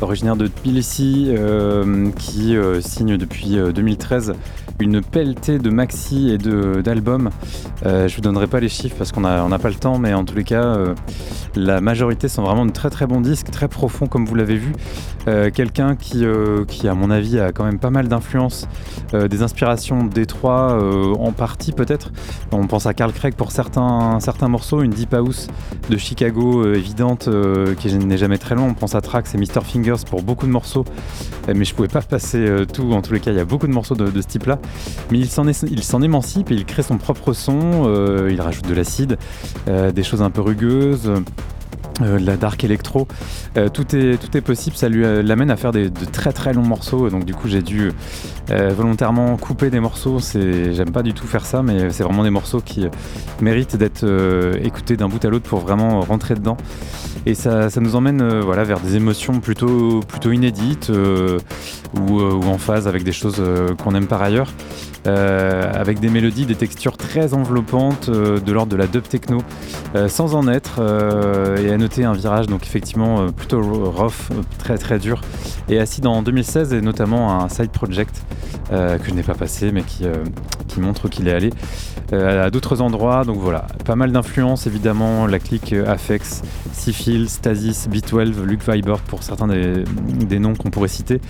originaire 0.00 0.36
de 0.36 0.46
Tbilissi 0.46 1.34
qui 2.16 2.56
signe 2.80 3.18
depuis 3.18 3.58
2013 3.74 4.32
une 4.78 5.02
pelletée 5.02 5.58
de 5.58 5.68
maxi 5.68 6.30
et 6.30 6.38
d'albums. 6.38 7.28
Euh, 7.84 8.08
je 8.08 8.16
vous 8.16 8.22
donnerai 8.22 8.46
pas 8.46 8.60
les 8.60 8.70
chiffres 8.70 8.96
parce 8.96 9.12
qu'on 9.12 9.20
n'a 9.20 9.58
pas 9.58 9.68
le 9.68 9.74
temps, 9.74 9.98
mais 9.98 10.14
en 10.14 10.24
tous 10.24 10.34
les 10.34 10.44
cas, 10.44 10.78
la 11.54 11.82
majorité 11.82 12.28
sont 12.28 12.42
vraiment 12.42 12.64
de 12.64 12.72
très 12.72 12.88
très 12.88 13.06
bons 13.06 13.20
disques, 13.20 13.50
très 13.50 13.68
profonds 13.68 14.06
comme 14.06 14.24
vous 14.24 14.34
l'avez 14.34 14.56
vu. 14.56 14.72
Quelqu'un 15.52 15.96
qui, 15.96 16.24
qui, 16.66 16.88
à 16.88 16.94
mon 16.94 17.10
avis, 17.10 17.38
a 17.38 17.52
quand 17.52 17.64
même 17.64 17.78
pas 17.78 17.90
mal 17.90 18.08
d'influence, 18.08 18.66
des 19.12 19.42
inspirations 19.42 20.04
Détroit 20.04 20.78
en 21.18 21.32
partie 21.32 21.72
peut-être. 21.72 22.10
On 22.52 22.66
pense 22.66 22.86
à 22.86 22.94
Carl 22.94 23.12
Craig 23.12 23.34
pour 23.34 23.52
certains, 23.52 24.18
morceaux 24.48 24.82
une 24.82 24.90
deep 24.90 25.14
house 25.14 25.46
de 25.88 25.96
Chicago 25.96 26.64
euh, 26.64 26.74
évidente 26.74 27.28
euh, 27.28 27.74
qui 27.74 27.94
n'est 27.94 28.18
jamais 28.18 28.38
très 28.38 28.54
long. 28.54 28.66
On 28.66 28.74
pense 28.74 28.94
à 28.94 29.00
Trax 29.00 29.34
et 29.34 29.38
Mr. 29.38 29.62
Fingers 29.62 30.04
pour 30.08 30.22
beaucoup 30.22 30.46
de 30.46 30.50
morceaux, 30.50 30.84
euh, 31.48 31.54
mais 31.54 31.64
je 31.64 31.74
pouvais 31.74 31.88
pas 31.88 32.02
passer 32.02 32.64
tout. 32.72 32.92
En 32.92 33.02
tous 33.02 33.12
les 33.12 33.20
cas, 33.20 33.30
il 33.30 33.36
y 33.36 33.40
a 33.40 33.44
beaucoup 33.44 33.68
de 33.68 33.72
morceaux 33.72 33.94
de, 33.94 34.20
ce 34.20 34.26
type-là. 34.26 34.58
Mais 35.10 35.18
il 35.18 35.28
s'en 35.28 36.02
émancipe 36.02 36.50
et 36.50 36.54
il 36.54 36.64
crée 36.64 36.82
son 36.82 36.98
propre 36.98 37.32
son. 37.32 37.88
il 38.28 38.40
rajoute 38.40 38.66
de 38.66 38.74
l'acide, 38.74 39.16
des 39.66 40.02
choses 40.02 40.22
un 40.22 40.30
peu 40.30 40.40
rugueuses. 40.40 41.12
Euh, 42.02 42.18
la 42.18 42.36
dark 42.36 42.64
électro, 42.64 43.06
euh, 43.56 43.68
tout, 43.68 43.94
est, 43.94 44.16
tout 44.16 44.36
est 44.36 44.40
possible, 44.40 44.76
ça 44.76 44.88
lui 44.88 45.04
euh, 45.04 45.22
l'amène 45.22 45.50
à 45.50 45.56
faire 45.56 45.72
de 45.72 45.90
très 46.10 46.32
très 46.32 46.52
longs 46.52 46.66
morceaux, 46.66 47.10
donc 47.10 47.24
du 47.24 47.34
coup 47.34 47.48
j'ai 47.48 47.62
dû 47.62 47.92
volontairement 48.48 49.36
couper 49.36 49.70
des 49.70 49.78
morceaux, 49.78 50.18
j'aime 50.18 50.90
pas 50.90 51.04
du 51.04 51.14
tout 51.14 51.26
faire 51.26 51.46
ça, 51.46 51.62
mais 51.62 51.90
c'est 51.90 52.02
vraiment 52.02 52.24
des 52.24 52.30
morceaux 52.30 52.60
qui 52.60 52.84
méritent 53.40 53.76
d'être 53.76 54.04
écoutés 54.60 54.96
d'un 54.96 55.08
bout 55.08 55.24
à 55.24 55.28
l'autre 55.28 55.48
pour 55.48 55.60
vraiment 55.60 56.00
rentrer 56.00 56.34
dedans, 56.34 56.56
et 57.26 57.34
ça, 57.34 57.70
ça 57.70 57.80
nous 57.80 57.94
emmène 57.94 58.40
voilà, 58.40 58.64
vers 58.64 58.80
des 58.80 58.96
émotions 58.96 59.38
plutôt, 59.38 60.00
plutôt 60.00 60.32
inédites, 60.32 60.90
ou, 61.94 62.20
ou, 62.20 62.44
en 62.44 62.58
phase 62.58 62.88
avec 62.88 63.04
des 63.04 63.12
choses 63.12 63.40
qu'on 63.82 63.94
aime 63.94 64.06
par 64.06 64.20
ailleurs. 64.20 64.52
Euh, 65.06 65.72
avec 65.72 65.98
des 65.98 66.10
mélodies, 66.10 66.44
des 66.44 66.56
textures 66.56 66.98
très 66.98 67.32
enveloppantes 67.32 68.10
euh, 68.10 68.38
de 68.38 68.52
l'ordre 68.52 68.70
de 68.70 68.76
la 68.76 68.86
dub 68.86 69.02
techno, 69.02 69.38
euh, 69.94 70.08
sans 70.08 70.34
en 70.34 70.46
être, 70.46 70.80
et 71.58 71.72
à 71.72 71.78
noter 71.78 72.04
un 72.04 72.12
virage 72.12 72.46
donc 72.46 72.64
effectivement 72.64 73.26
plutôt 73.32 73.60
rough, 73.62 74.30
très 74.58 74.76
très 74.76 74.98
dur, 74.98 75.22
et 75.68 75.78
assis 75.78 76.06
en 76.06 76.22
2016 76.22 76.74
et 76.74 76.80
notamment 76.82 77.40
un 77.42 77.48
side 77.48 77.70
project 77.70 78.22
que 78.70 79.04
je 79.04 79.14
n'ai 79.14 79.24
pas 79.24 79.34
passé 79.34 79.72
mais 79.72 79.82
qui, 79.82 80.04
montre 80.78 81.08
qu'il 81.08 81.26
est 81.28 81.32
allé 81.32 81.50
à 82.12 82.50
d'autres 82.50 82.80
endroits. 82.80 83.24
Donc 83.24 83.38
voilà, 83.38 83.66
pas 83.84 83.96
mal 83.96 84.12
d'influences 84.12 84.66
évidemment, 84.66 85.26
la 85.26 85.38
clique 85.38 85.72
Afex, 85.72 86.42
Seafield, 86.72 87.28
Stasis, 87.28 87.88
B12, 87.88 88.44
Luke 88.44 88.68
Vibert 88.68 89.00
pour 89.00 89.22
certains 89.22 89.48
des, 89.48 90.38
noms 90.38 90.54
qu'on 90.54 90.70
pourrait 90.70 90.88
citer, 90.88 91.20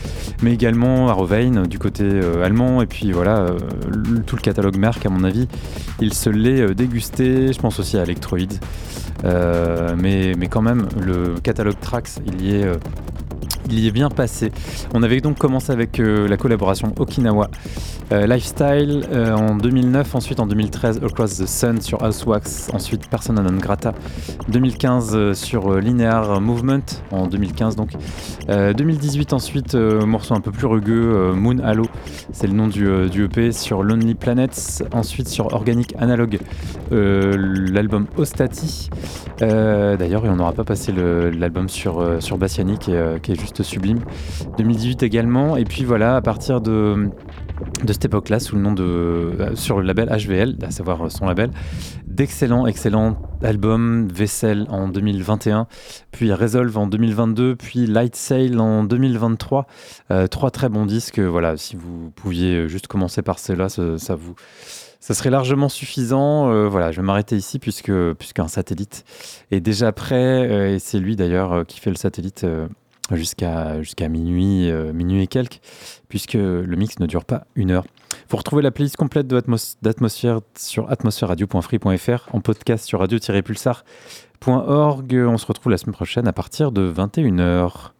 mais 0.43 0.53
également 0.53 1.09
Arovein 1.09 1.67
du 1.67 1.79
côté 1.79 2.05
allemand, 2.43 2.83
et 2.83 2.87
puis 2.87 3.13
voilà, 3.13 3.47
euh, 3.63 4.21
tout 4.27 4.37
le 4.37 4.43
catalogue 4.43 4.77
Merck, 4.77 5.05
à 5.07 5.11
mon 5.11 5.25
avis, 5.25 5.49
il 6.01 6.15
se 6.15 6.31
l'est 6.31 6.61
euh, 6.61 6.75
dégusté. 6.75 7.53
Je 7.53 7.59
pense 7.59 7.79
aussi 7.81 7.97
à 7.99 8.03
Electroid. 8.03 8.39
Euh, 9.25 9.95
mais, 9.99 10.35
mais 10.39 10.49
quand 10.49 10.63
même, 10.63 10.89
le 10.99 11.41
catalogue 11.41 11.79
Trax, 11.81 12.21
il 12.27 12.43
y 12.43 12.57
est 12.57 12.67
il 13.71 13.79
y 13.79 13.87
est 13.87 13.93
bien 13.93 14.09
passé. 14.09 14.53
On 14.95 15.03
avait 15.03 15.21
donc 15.21 15.39
commencé 15.39 15.73
avec 15.73 15.99
la 15.99 16.37
collaboration 16.37 16.93
Okinawa 16.99 17.49
Lifestyle 18.11 19.07
en 19.13 19.57
2009, 19.57 20.15
ensuite 20.15 20.41
en 20.41 20.47
2013 20.47 21.01
Across 21.05 21.39
the 21.39 21.47
Sun 21.47 21.81
sur 21.81 22.03
Housewax, 22.03 22.71
ensuite 22.73 23.09
Persona 23.09 23.43
non 23.43 23.57
grata 23.59 23.95
2015 24.49 25.33
sur 25.35 25.79
Linear 25.79 26.41
Movement 26.41 26.81
en 27.13 27.27
2015 27.27 27.77
donc 27.77 27.91
2018 28.49 29.33
ensuite 29.33 29.75
morceau 29.75 30.35
un 30.35 30.41
peu 30.41 30.51
plus 30.51 30.67
rugueux 30.67 31.33
Moon 31.35 31.59
Halo 31.59 31.85
c'est 32.33 32.47
le 32.47 32.53
nom 32.53 32.67
du, 32.67 33.09
du, 33.11 33.25
EP 33.25 33.53
sur 33.53 33.83
Lonely 33.83 34.15
Planets 34.15 34.83
ensuite 34.93 35.29
sur 35.29 35.53
Organic 35.53 35.95
Analog 35.99 36.39
l'album 36.91 38.07
Ostati 38.17 38.91
d'ailleurs 39.39 40.25
on 40.25 40.37
n'aura 40.37 40.53
pas 40.53 40.65
passé 40.65 40.93
l'album 40.93 41.69
sur, 41.69 42.05
sur 42.21 42.39
Bassiani 42.39 42.79
qui 42.79 42.93
est, 42.93 43.21
qui 43.23 43.33
est 43.33 43.41
juste 43.41 43.60
sublime 43.63 44.01
2018 44.59 45.03
également 45.03 45.57
et 45.57 45.65
puis 45.65 45.85
voilà 45.85 46.17
à 46.17 46.21
partir 46.23 46.61
de 46.61 47.11
de 47.85 47.93
cette 47.93 48.05
époque-là 48.05 48.41
sous 48.41 48.57
le 48.57 48.63
nom 48.63 48.73
de 48.73 48.83
euh, 48.83 49.55
sur 49.55 49.81
le 49.81 49.87
label 49.87 50.09
HVL, 50.09 50.57
à 50.63 50.71
savoir 50.71 51.07
euh, 51.07 51.09
son 51.09 51.27
label, 51.27 51.51
d'excellents 52.07 52.67
excellents 52.67 53.17
albums 53.43 54.09
Vessel 54.09 54.67
en 54.71 54.89
2021, 54.89 55.67
puis 56.11 56.33
Resolve 56.33 56.77
en 56.77 56.87
2022, 56.87 57.57
puis 57.57 57.87
Light 57.87 58.17
Sail 58.17 58.59
en 58.59 58.85
2023. 58.85 59.67
Euh, 60.11 60.27
trois 60.27 60.51
très 60.51 60.69
bons 60.69 60.87
disques. 60.87 61.19
Voilà, 61.19 61.57
si 61.57 61.77
vous 61.77 62.11
pouviez 62.11 62.69
juste 62.69 62.87
commencer 62.87 63.23
par 63.23 63.39
cela, 63.39 63.69
ça, 63.69 64.15
vous 64.15 64.35
ça 65.01 65.15
serait 65.15 65.31
largement 65.31 65.69
suffisant. 65.69 66.69
voilà, 66.69 66.93
je 66.93 67.01
vais 67.01 67.07
m'arrêter 67.07 67.37
ici 67.37 67.59
puisque 67.59 67.93
puisqu'un 68.15 68.49
satellite 68.49 69.05
est 69.51 69.61
déjà 69.61 69.93
prêt 69.93 70.75
et 70.75 70.79
c'est 70.79 70.99
lui 70.99 71.17
d'ailleurs 71.17 71.65
qui 71.67 71.81
fait 71.81 71.91
le 71.91 71.97
satellite 71.97 72.45
jusqu'à 73.17 74.09
minuit, 74.09 74.71
euh, 74.71 74.93
minuit 74.93 75.23
et 75.23 75.27
quelques, 75.27 75.61
puisque 76.09 76.35
le 76.35 76.77
mix 76.77 76.99
ne 76.99 77.07
dure 77.07 77.25
pas 77.25 77.47
une 77.55 77.71
heure. 77.71 77.85
Vous 78.29 78.37
retrouvez 78.37 78.61
la 78.63 78.71
playlist 78.71 78.97
complète 78.97 79.27
d'Atmosphère 79.27 80.41
sur 80.57 80.91
atmosphèreradio.free.fr 80.91 82.29
en 82.33 82.41
podcast 82.41 82.87
sur 82.87 83.01
radio-pulsar.org. 83.01 85.25
On 85.29 85.39
se 85.39 85.47
retrouve 85.47 85.71
la 85.71 85.79
semaine 85.79 85.95
prochaine 85.95 86.29
à 86.29 86.33
partir 86.33 86.73
de 86.73 86.93
21h. 86.93 87.89